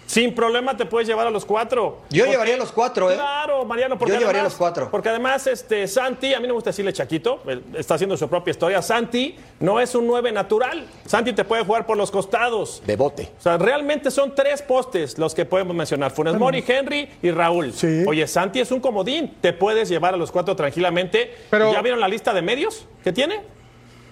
[0.05, 2.01] Sin problema te puedes llevar a los cuatro.
[2.09, 3.15] Yo Porque- llevaría a los cuatro, ¿eh?
[3.15, 3.97] Claro, Mariano.
[3.97, 4.89] Porque Yo llevaría a los cuatro.
[4.91, 7.41] Porque además, este, Santi, a mí no me gusta decirle Chaquito,
[7.75, 8.81] está haciendo su propia historia.
[8.81, 10.85] Santi no es un nueve natural.
[11.05, 12.81] Santi te puede jugar por los costados.
[12.85, 13.31] De bote.
[13.39, 16.11] O sea, realmente son tres postes los que podemos mencionar.
[16.11, 17.73] Funes Mori, Henry y Raúl.
[17.73, 18.03] Sí.
[18.07, 19.35] Oye, Santi es un comodín.
[19.41, 21.33] Te puedes llevar a los cuatro tranquilamente.
[21.49, 23.41] Pero- ¿Ya vieron la lista de medios que tiene?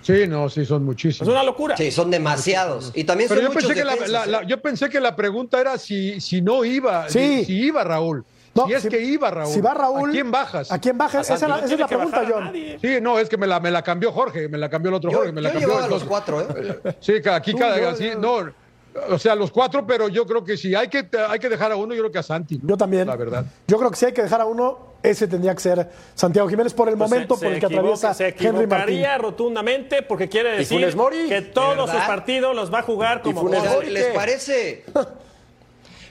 [0.01, 1.31] Sí, no, sí, son Es muchísimos.
[1.31, 1.77] una locura.
[1.77, 2.91] Sí, son demasiados.
[2.95, 4.47] Y también Pero son yo muchos pensé, que la, defensas, la- la- ¿eh?
[4.47, 7.39] yo pensé que la pregunta era si, si no iba, Sí.
[7.39, 8.25] si, si iba Raúl.
[8.53, 9.53] No, si es si- que iba Raúl.
[9.53, 10.09] Si va Raúl.
[10.09, 10.71] ¿A quién bajas?
[10.71, 11.29] ¿A quién bajas?
[11.29, 12.51] Esa, es la- esa es pregunta, John.
[12.81, 15.09] Sí, no, es que me la, me la cambió Jorge, me la cambió el otro
[15.11, 15.69] Yo, Jorge, me la yo cambió.
[15.69, 16.79] llevaba los cuatro, ¿eh?
[16.99, 18.37] Sí, aquí cada, yo- así, no,
[19.09, 21.77] o sea, los cuatro, pero yo creo que sí, hay que, hay que dejar a
[21.77, 22.57] uno, yo creo que a Santi.
[22.61, 22.69] ¿no?
[22.69, 23.07] Yo también.
[23.07, 23.45] La verdad.
[23.67, 26.73] Yo creo que si hay que dejar a uno, ese tendría que ser Santiago Jiménez
[26.73, 29.03] por el Pues momento se- por el que atraviesa se Henry Martín.
[29.19, 30.79] rotundamente porque quiere decir
[31.27, 32.07] que todos sus ¿Verdad?
[32.07, 33.75] partidos los va a jugar como Funes juega.
[33.75, 33.89] Mori?
[33.89, 34.83] ¿Les parece?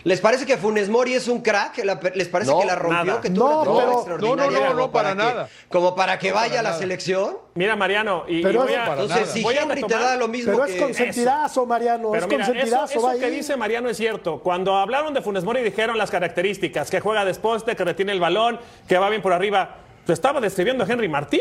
[0.04, 1.78] ¿Les parece que Funes Mori es un crack?
[1.84, 3.04] ¿La- ¿Les parece No, que la rompió?
[3.04, 3.20] nada.
[3.20, 5.48] Que tuvo No, una temporada pero- extraordinaria no, no, no, no, para nada.
[5.68, 6.80] Como para que vaya para a la nada.
[6.80, 7.36] selección.
[7.54, 9.32] Mira, Mariano, y, y Pero voy eso a, para Entonces, nada.
[9.34, 10.74] si voy a Henry te retomar- da lo mismo Pero que...
[10.76, 12.10] es consentidazo, Mariano.
[12.12, 12.92] Pero es mira, eso, consentidazo.
[12.98, 13.30] eso va que ahí.
[13.36, 14.40] dice Mariano es cierto.
[14.40, 18.58] Cuando hablaron de Funes Mori dijeron las características, que juega desposte, que retiene el balón,
[18.88, 19.76] que va bien por arriba.
[20.06, 21.40] Pues estaba describiendo a Henry Martín.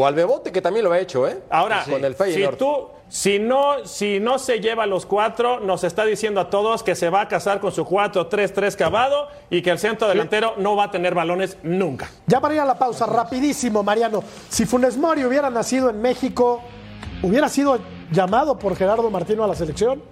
[0.00, 1.42] O al Bebote, que también lo ha hecho, ¿eh?
[1.50, 5.84] Ahora, Con el si tú, si no, si no se lleva a los cuatro, nos
[5.84, 9.68] está diciendo a todos que se va a casar con su 4-3-3 cavado y que
[9.68, 12.08] el centro delantero no va a tener balones nunca.
[12.26, 14.24] Ya para ir a la pausa, rapidísimo, Mariano.
[14.48, 16.62] Si Funes Mori hubiera nacido en México,
[17.20, 17.78] ¿hubiera sido
[18.10, 20.02] llamado por Gerardo Martino a la selección?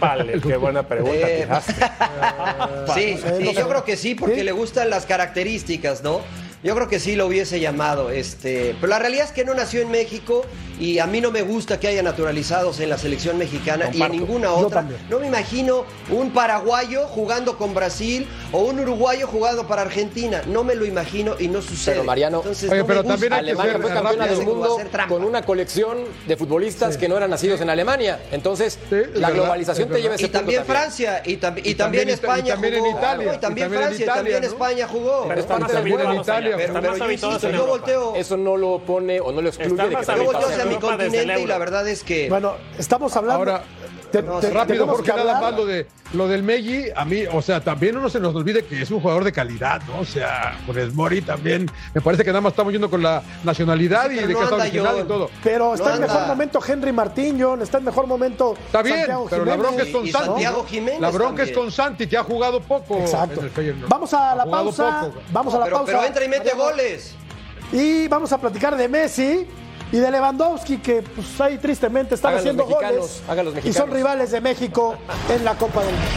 [0.00, 1.28] Vale, qué buena pregunta.
[1.28, 1.74] Eh, tiraste.
[2.94, 4.44] Sí, sé, sí, yo creo que sí, porque ¿Sí?
[4.44, 6.20] le gustan las características, ¿no?
[6.62, 9.80] Yo creo que sí lo hubiese llamado, este, pero la realidad es que no nació
[9.80, 10.44] en México
[10.78, 14.12] y a mí no me gusta que haya naturalizados en la selección mexicana y en
[14.12, 14.80] ninguna otra.
[14.80, 15.00] también.
[15.08, 20.42] No me imagino un paraguayo jugando con Brasil o un uruguayo jugando para Argentina.
[20.46, 21.94] No me lo imagino y no sucede.
[21.94, 25.42] Pero, Mariano, Entonces, Oye, no pero me también Alemania fue campeona del mundo con una
[25.42, 25.98] colección
[26.28, 28.20] de futbolistas que no eran nacidos en Alemania.
[28.32, 31.58] Entonces, Sí, la verdad, globalización te lleva a ese Y punto también Francia, y, tam-
[31.64, 32.98] y Y también también Ita- y España también en jugó.
[32.98, 33.32] Italia.
[33.32, 34.46] Y y también también en Francia, y Italia, también ¿no?
[34.48, 35.24] España jugó.
[35.28, 37.70] Pero También en Italia, pero- están pero más yo habituados en yo Europa.
[37.78, 40.48] volteo, Eso no lo pone o no lo excluye Están de que más yo volteo
[40.48, 43.38] hacia mi continente y la verdad es que Bueno, estamos hablando.
[43.38, 43.64] Ahora,
[44.10, 47.04] te- no, te- sí, Rápido, porque que nada más lo, de, lo del Meggi, a
[47.04, 50.00] mí, o sea, también no se nos olvide que es un jugador de calidad, ¿no?
[50.00, 54.08] O sea, Funes Mori también, me parece que nada más estamos yendo con la nacionalidad
[54.08, 55.04] Sí, y de no que original John.
[55.04, 55.30] y todo.
[55.42, 57.62] Pero está No en mejor momento Henry Martín, John.
[57.62, 59.66] Está en mejor momento Está bien, Santiago pero la Jiménez.
[59.70, 60.44] bronca es con Y Santi.
[60.68, 63.40] Jiménez La bronca es con Santi, que ha jugado poco Exacto.
[63.40, 63.88] en el Feyenoord.
[63.88, 65.00] Vamos a la pausa.
[65.06, 65.20] poco.
[65.32, 65.92] Vamos a la pero, pausa.
[65.92, 67.14] pero entra y mete goles.
[67.72, 69.46] Y vamos a platicar de Messi
[69.92, 73.22] y de Lewandowski, que pues ahí tristemente están Hagan haciendo goles.
[73.64, 74.96] y son rivales de México
[75.28, 76.08] en la Copa del Mundo.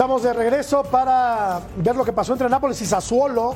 [0.00, 3.54] Estamos de regreso para ver lo que pasó entre Nápoles y Sassuolo.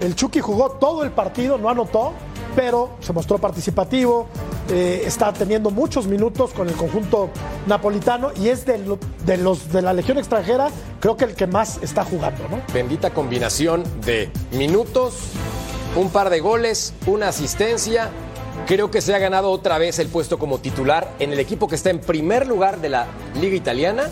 [0.00, 2.14] El Chucky jugó todo el partido, no anotó,
[2.54, 4.26] pero se mostró participativo.
[4.70, 7.28] eh, está teniendo muchos minutos con el conjunto
[7.66, 8.96] napolitano y es de,
[9.26, 12.62] de los de la Legión extranjera, creo que el que más está jugando, ¿no?
[12.72, 15.14] Bendita combinación de minutos,
[15.96, 18.08] un par de goles, una asistencia.
[18.66, 21.74] Creo que se ha ganado otra vez el puesto como titular en el equipo que
[21.74, 23.06] está en primer lugar de la
[23.40, 24.04] Liga Italiana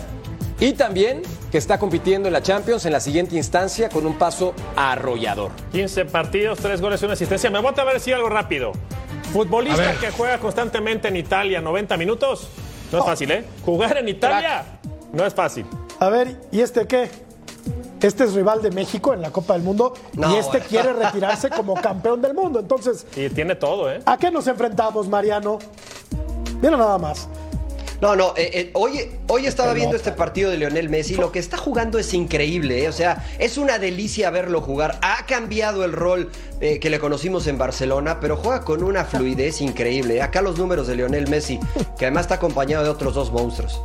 [0.59, 4.53] y también que está compitiendo en la Champions en la siguiente instancia con un paso
[4.75, 5.51] arrollador.
[5.71, 7.49] 15 partidos, 3 goles y una asistencia.
[7.49, 8.71] Me voy a a decir algo rápido.
[9.33, 9.97] Futbolista ver.
[9.97, 12.47] que juega constantemente en Italia 90 minutos,
[12.91, 13.45] no es fácil, ¿eh?
[13.65, 14.63] Jugar en Italia
[15.11, 15.65] no es fácil.
[15.99, 17.09] A ver, ¿y este qué?
[18.01, 20.65] Este es rival de México en la Copa del Mundo No, y este bueno.
[20.69, 22.59] quiere retirarse como campeón del mundo.
[22.59, 24.01] Entonces, Y tiene todo, ¿eh?
[24.05, 25.57] ¿a qué nos enfrentamos, Mariano?
[26.61, 27.27] Mira nada más.
[28.03, 28.99] No, no, eh, eh, hoy,
[29.29, 31.15] hoy estaba viendo este partido de Lionel Messi.
[31.15, 32.89] Lo que está jugando es increíble, ¿eh?
[32.89, 34.99] o sea, es una delicia verlo jugar.
[35.01, 36.29] Ha cambiado el rol
[36.59, 40.21] que le conocimos en Barcelona, pero juega con una fluidez increíble.
[40.21, 41.61] Acá los números de Lionel Messi,
[41.97, 43.81] que además está acompañado de otros dos monstruos.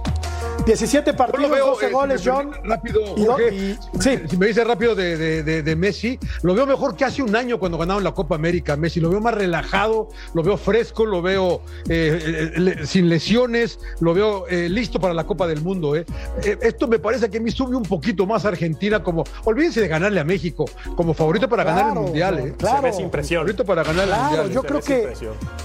[0.67, 2.51] 17 Yo partidos, veo 12 eh, goles, me John.
[2.65, 4.19] Rápido, Jorge, y- sí.
[4.29, 7.35] si me dice rápido de, de- de- de Messi, lo veo mejor que hace un
[7.35, 8.77] año cuando ganaron la Copa América.
[8.77, 13.79] Messi, lo veo más relajado, lo veo fresco, lo veo eh, eh, le- sin lesiones,
[14.01, 15.97] lo veo eh, listo para la Copa del Mundo.
[15.97, 16.05] eh.
[16.45, 19.81] Eh, esto me parece que a mí sube un poquito más a Argentina, como, olvídense
[19.81, 22.39] de ganarle a México, como favorito para ganar el Mundial.
[22.41, 22.55] eh.
[22.59, 22.77] claro.
[22.79, 23.41] Se ve sin presión.
[23.41, 24.51] Favorito para ganar el Claro, Mundial.
[24.53, 25.15] yo creo que.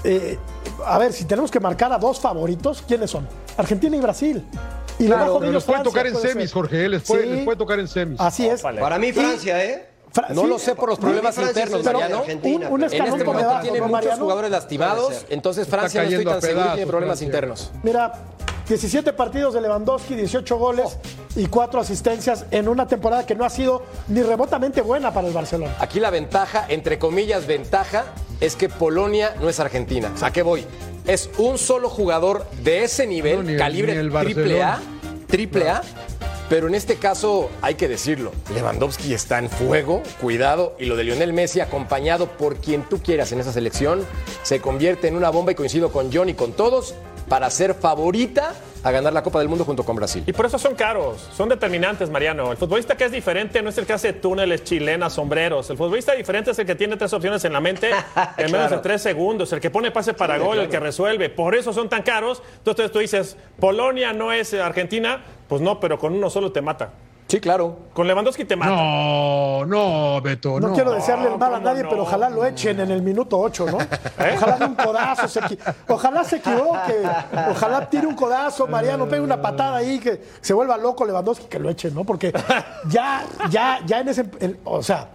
[0.04, 0.38] eh,
[0.86, 3.28] a ver, si tenemos que marcar a dos favoritos, ¿quiénes son?
[3.56, 4.42] Argentina y Brasil.
[4.98, 6.54] Y Claro, pero les puede Francia, tocar en puede semis, ser.
[6.54, 7.28] Jorge, les puede, Sí.
[7.30, 8.20] les puede tocar en semis.
[8.20, 8.60] Así es.
[8.60, 8.80] Ópale.
[8.80, 9.88] Para mí, Francia, ¿eh?
[10.12, 12.18] Fra- No sí, lo sé por los problemas internos, de Mariano.
[12.20, 14.22] Argentina, Un- un pero- En este momento debajo, tiene ¿no, muchos Mariano?
[14.22, 17.24] jugadores lastimados, entonces Francia no estoy tan seguro que tiene problemas Francia.
[17.26, 17.70] internos.
[17.82, 18.12] Mira,
[18.68, 20.96] 17 partidos de Lewandowski, 18 goles
[21.34, 25.34] y 4 asistencias en una temporada que no ha sido ni remotamente buena para el
[25.34, 25.74] Barcelona.
[25.80, 28.04] Aquí la ventaja, entre comillas, ventaja,
[28.40, 30.12] es que Polonia no es Argentina.
[30.22, 30.64] ¿A qué voy?
[31.06, 34.80] Es un solo jugador de ese nivel, No, ni el- calibre ni triple A,
[35.28, 35.82] triple A,
[36.54, 41.02] pero en este caso hay que decirlo, Lewandowski está en fuego, cuidado, y lo de
[41.02, 44.06] Lionel Messi, acompañado por quien tú quieras en esa selección,
[44.44, 46.94] se convierte en una bomba y coincido con John y con todos
[47.28, 50.22] para ser favorita a ganar la Copa del Mundo junto con Brasil.
[50.26, 52.52] Y por eso son caros, son determinantes, Mariano.
[52.52, 55.70] El futbolista que es diferente no es el que hace túneles, chilenas, sombreros.
[55.70, 57.90] El futbolista diferente es el que tiene tres opciones en la mente
[58.36, 61.30] en menos de tres segundos, el que pone pase para gol, el que resuelve.
[61.30, 62.42] Por eso son tan caros.
[62.58, 65.24] Entonces tú dices, Polonia no es Argentina.
[65.48, 66.90] Pues no, pero con uno solo te mata.
[67.26, 67.76] Sí, claro.
[67.94, 68.70] Con Lewandowski te mata.
[68.70, 70.74] No, no, Beto, No, no.
[70.74, 71.88] quiero desearle el mal a ¿cómo nadie, no?
[71.88, 73.78] pero ojalá lo echen en el minuto 8, ¿no?
[73.80, 74.34] ¿Eh?
[74.36, 77.00] Ojalá de un codazo, se equi- ojalá se equivoque,
[77.50, 81.58] ojalá tire un codazo, Mariano, pegue una patada ahí, que se vuelva loco Lewandowski, que
[81.58, 82.04] lo echen, ¿no?
[82.04, 82.30] Porque
[82.90, 85.08] ya, ya, ya en ese, en- o sea,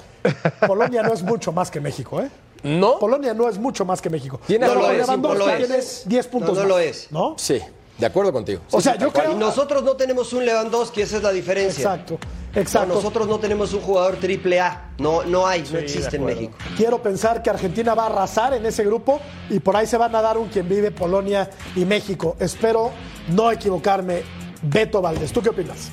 [0.66, 2.30] Polonia no es mucho más que México, ¿eh?
[2.64, 2.98] ¿No?
[3.00, 4.42] Polonia no es mucho más que México.
[4.48, 6.04] Tiene No Pero lo es, Lewandowski no lo tiene es.
[6.10, 7.08] 10 puntos No, no lo es.
[7.12, 7.36] ¿no?
[7.38, 7.62] Sí,
[8.00, 8.62] de acuerdo contigo.
[8.72, 9.34] O sea, yo creo...
[9.34, 11.82] Y nosotros no tenemos un Lewandowski, esa es la diferencia.
[11.82, 12.18] Exacto,
[12.56, 12.94] No, exacto.
[12.96, 14.92] nosotros no tenemos un jugador triple A.
[14.98, 16.26] No, no hay, no existe en.
[16.26, 16.58] México.
[16.78, 19.20] Quiero pensar que Argentina va a arrasar en ese grupo
[19.50, 22.36] y por ahí se van a dar un quien vive Polonia y México.
[22.40, 22.92] Espero
[23.30, 24.24] no equivocarme.
[24.62, 25.90] Beto Valdés, ¿tú qué opinas?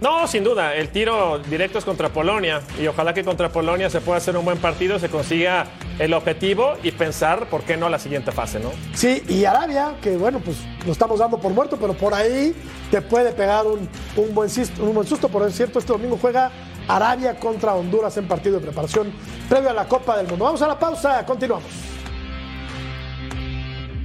[0.00, 4.00] No, sin duda, el tiro directo es contra Polonia y ojalá que contra Polonia se
[4.00, 5.66] pueda hacer un buen partido, se consiga
[5.98, 8.70] el objetivo y pensar por qué no la siguiente fase, ¿no?
[8.94, 12.54] Sí, y Arabia, que bueno, pues lo estamos dando por muerto, pero por ahí
[12.92, 15.28] te puede pegar un, un buen, sis- un buen susto.
[15.28, 16.52] Por cierto, este domingo juega
[16.86, 19.12] Arabia contra Honduras en partido de preparación
[19.48, 20.44] previo a la Copa del Mundo.
[20.44, 21.66] Vamos a la pausa, continuamos.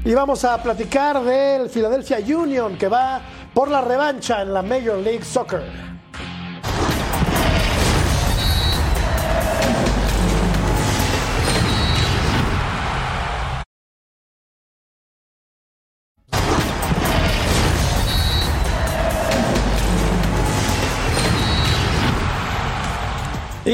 [0.06, 3.22] Y vamos a platicar del Philadelphia Union que va
[3.54, 5.93] por la revancha en la Major League Soccer.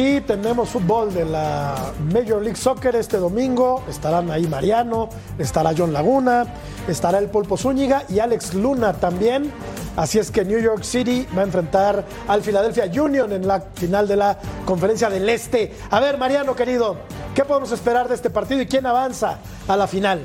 [0.01, 3.83] Y tenemos fútbol de la Major League Soccer este domingo.
[3.89, 6.45] Estarán ahí Mariano, estará John Laguna,
[6.87, 9.51] estará el Pulpo Zúñiga y Alex Luna también.
[9.97, 14.07] Así es que New York City va a enfrentar al Philadelphia Union en la final
[14.07, 15.75] de la Conferencia del Este.
[15.91, 16.95] A ver, Mariano querido,
[17.35, 20.21] ¿qué podemos esperar de este partido y quién avanza a la final?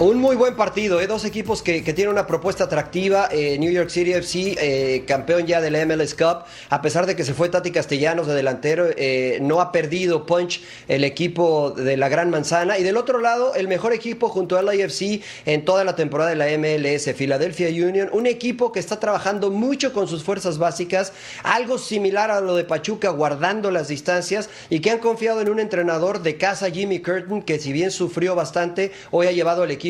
[0.00, 1.06] Un muy buen partido, ¿eh?
[1.06, 3.28] dos equipos que, tienen una propuesta atractiva.
[3.30, 7.14] Eh, New York City FC, eh, campeón ya de la MLS Cup, a pesar de
[7.14, 11.96] que se fue Tati Castellanos de delantero, eh, no ha perdido punch el equipo de
[11.96, 12.76] la Gran Manzana.
[12.76, 16.36] Y del otro lado, el mejor equipo junto al LAFC en toda la temporada de
[16.36, 21.12] la MLS, Philadelphia Union, un equipo que está trabajando mucho con sus fuerzas básicas,
[21.44, 25.60] algo similar a lo de Pachuca, guardando las distancias y que han confiado en un
[25.60, 29.83] entrenador de casa, Jimmy Curtin, que si bien sufrió bastante, hoy ha llevado al equipo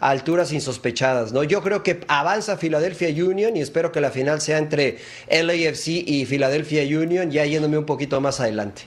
[0.00, 1.32] a alturas insospechadas.
[1.32, 1.44] ¿no?
[1.44, 4.98] Yo creo que avanza Philadelphia Union y espero que la final sea entre
[5.30, 8.82] LAFC y Philadelphia Union, ya yéndome un poquito más adelante.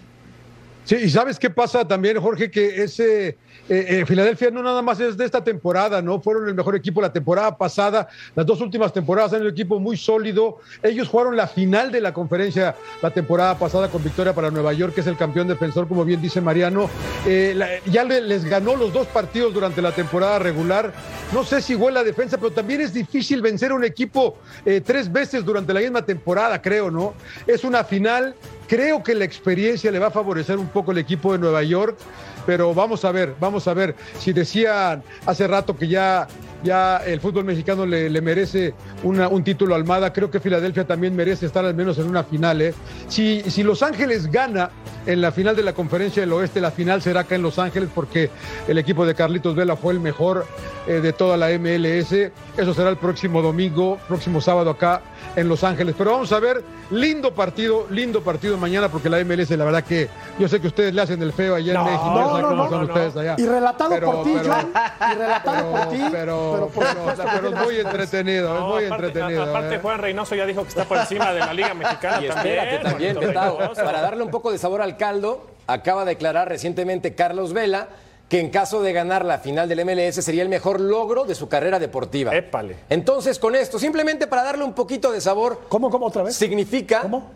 [0.85, 3.37] Sí, y sabes qué pasa también, Jorge, que ese
[3.69, 6.19] eh, eh, Filadelfia no nada más es de esta temporada, ¿no?
[6.21, 9.97] Fueron el mejor equipo la temporada pasada, las dos últimas temporadas han un equipo muy
[9.97, 10.59] sólido.
[10.81, 14.93] Ellos jugaron la final de la conferencia la temporada pasada con victoria para Nueva York,
[14.93, 16.89] que es el campeón defensor, como bien dice Mariano.
[17.25, 20.93] Eh, ya le- les ganó los dos partidos durante la temporada regular.
[21.33, 24.81] No sé si huele la defensa, pero también es difícil vencer a un equipo eh,
[24.83, 27.15] tres veces durante la misma temporada, creo, ¿no?
[27.45, 28.33] Es una final.
[28.65, 31.97] Creo que la experiencia le va a favorecer un poco el equipo de Nueva York,
[32.45, 33.93] pero vamos a ver, vamos a ver.
[34.19, 36.27] Si decían hace rato que ya,
[36.63, 40.85] ya el fútbol mexicano le, le merece una- un título a Almada, creo que Filadelfia
[40.85, 42.61] también merece estar al menos en una final.
[42.61, 42.73] ¿eh?
[43.07, 44.69] Si, si Los Ángeles gana
[45.05, 47.89] en la final de la Conferencia del Oeste, la final será acá en Los Ángeles
[47.93, 48.29] porque
[48.67, 50.45] el equipo de Carlitos Vela fue el mejor
[50.87, 52.11] eh, de toda la MLS.
[52.57, 55.01] Eso será el próximo domingo, próximo sábado acá
[55.35, 55.95] en Los Ángeles.
[55.97, 60.09] Pero vamos a ver, lindo partido, lindo partido mañana porque la MLS, la verdad que
[60.39, 63.35] yo sé que ustedes le hacen el feo allá en México, no, ustedes allá.
[63.37, 64.71] Y relatado Pero- por ti, John.
[65.11, 65.99] Y relatado por ti.
[66.11, 69.43] pero, pero, que es muy entretenido, es muy aparte, entretenido.
[69.43, 69.79] aparte, ¿eh?
[69.81, 72.21] Juan Reynoso ya dijo que está por encima de la Liga Mexicana.
[72.21, 76.49] Y espérate también, Betao, para darle un poco de sabor al caldo, acaba de declarar
[76.49, 77.87] recientemente Carlos Vela
[78.29, 81.47] que en caso de ganar la final del MLS sería el mejor logro de su
[81.47, 82.35] carrera deportiva.
[82.35, 82.75] Épale.
[82.89, 86.35] Entonces, con esto, simplemente para darle un poquito de sabor, ¿Cómo, cómo otra vez?
[86.35, 87.31] significa ¿Cómo?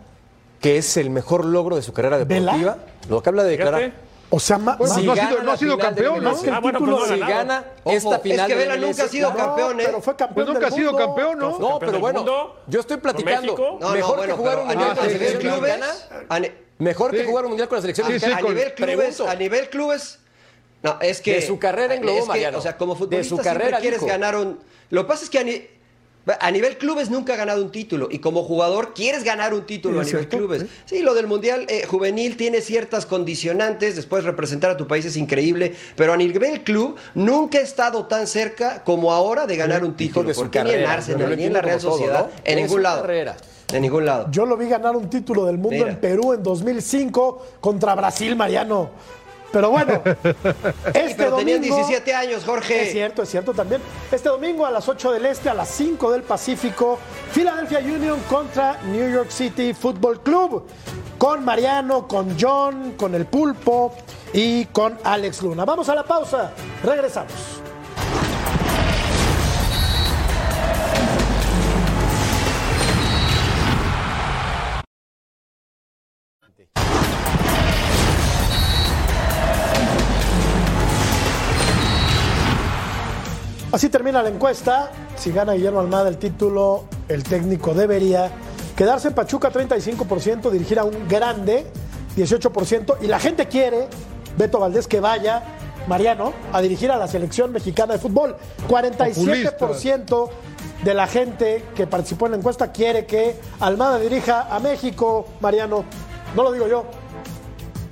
[0.59, 2.51] que es el mejor logro de su carrera ¿Vela?
[2.53, 2.77] deportiva.
[3.09, 3.79] Lo acaba de declarar.
[3.81, 4.10] Fíjate.
[4.33, 6.29] O sea, Bueno, ma- no ha sido- no ha campeón, ¿no?
[6.29, 7.37] Ah, bueno, pues título no si ganado.
[7.37, 9.83] gana Ojo, esta es final que del Vela nunca ha sido campeón, ¿eh?
[9.85, 11.05] pero fue campeón Pues nunca del ha sido mundo.
[11.05, 11.59] campeón, ¿no?
[11.59, 13.41] No, pero bueno, yo estoy platicando.
[13.41, 13.77] México.
[13.81, 16.53] No, no, mejor bueno, que jugar un mundial con la a nivel selección clubes, mexicana.
[16.77, 18.47] Mejor que jugar un mundial con la selección Sí, sí, mexicana.
[18.47, 20.19] a nivel clubes, a nivel clubes,
[20.81, 22.57] no, es que De su carrera en globo, es que, Mariano.
[22.57, 24.59] O sea, como futbolista quieres ganar un.
[24.91, 25.39] Lo que pasa es que
[26.39, 29.53] a, ni- a nivel clubes nunca ha ganado un título y como jugador quieres ganar
[29.53, 30.61] un título Sí, a nivel cierto, clubes.
[30.61, 30.67] sí.
[30.85, 33.95] Sí, lo del mundial eh, juvenil tiene ciertas condicionantes.
[33.95, 38.27] Después representar a tu país es increíble, pero a nivel club nunca ha estado tan
[38.27, 40.31] cerca como ahora de ganar un título.
[40.35, 42.31] porque ni en Arsenal, ni en la Real todo, Sociedad, ¿no?
[42.43, 43.01] en ningún lado.
[43.01, 43.35] carrera.
[43.73, 44.27] En ningún lado.
[44.29, 45.91] Yo lo vi ganar un título del mundo Mira.
[45.91, 48.89] en Perú en 2005 contra Brasil, Mariano.
[49.51, 50.01] Pero bueno,
[50.93, 52.83] este pero tenían domingo- 17 años, Jorge.
[52.83, 53.81] Es cierto, es cierto también.
[54.11, 56.97] Este domingo a las 8 del Este, a las 5 del Pacífico,
[57.33, 60.65] Philadelphia Union contra New York City Football Club.
[61.17, 63.93] Con Mariano, con John, con el Pulpo
[64.33, 65.65] y con Alex Luna.
[65.65, 66.51] Vamos a la pausa.
[66.83, 67.31] Regresamos.
[83.71, 84.91] Así termina la encuesta.
[85.15, 88.29] Si gana Guillermo Almada el título, el técnico debería
[88.75, 91.65] quedarse en Pachuca 35%, dirigir a un grande
[92.17, 92.97] 18%.
[93.01, 93.87] Y la gente quiere,
[94.37, 95.43] Beto Valdés, que vaya,
[95.87, 98.35] Mariano, a dirigir a la selección mexicana de fútbol.
[98.67, 100.29] 47%
[100.83, 105.85] de la gente que participó en la encuesta quiere que Almada dirija a México, Mariano.
[106.35, 106.85] No lo digo yo,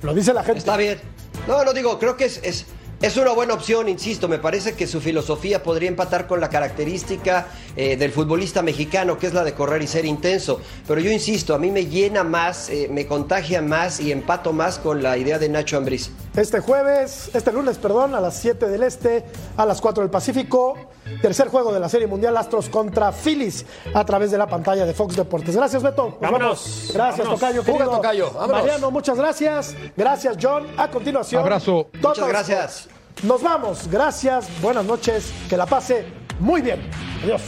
[0.02, 0.58] lo dice la gente.
[0.58, 1.00] Está bien.
[1.48, 2.66] No, no digo, creo que es,
[3.00, 4.28] es una buena opción, insisto.
[4.28, 9.26] Me parece que su filosofía podría empatar con la característica eh, del futbolista mexicano, que
[9.26, 10.60] es la de correr y ser intenso.
[10.86, 14.78] Pero yo insisto, a mí me llena más, eh, me contagia más y empato más
[14.78, 16.10] con la idea de Nacho Ambriz.
[16.36, 19.24] Este jueves, este lunes, perdón, a las 7 del Este,
[19.56, 20.76] a las 4 del Pacífico.
[21.20, 24.94] Tercer juego de la Serie Mundial Astros contra Phillies a través de la pantalla de
[24.94, 25.56] Fox Deportes.
[25.56, 26.10] Gracias, Beto.
[26.10, 26.90] Nos Vámonos.
[26.94, 27.40] Gracias, Vámonos.
[27.40, 27.62] Tocayo.
[27.62, 27.84] Fuga.
[27.86, 28.30] Tocayo.
[28.32, 28.62] Vámonos.
[28.62, 29.74] Mariano, muchas gracias.
[29.96, 30.66] Gracias, John.
[30.76, 31.42] A continuación.
[31.42, 31.88] Abrazo.
[31.92, 32.88] Total Muchas gracias.
[33.22, 33.88] Nos vamos.
[33.90, 34.48] Gracias.
[34.62, 35.32] Buenas noches.
[35.48, 36.06] Que la pase
[36.38, 36.80] muy bien.
[37.22, 37.42] Adiós.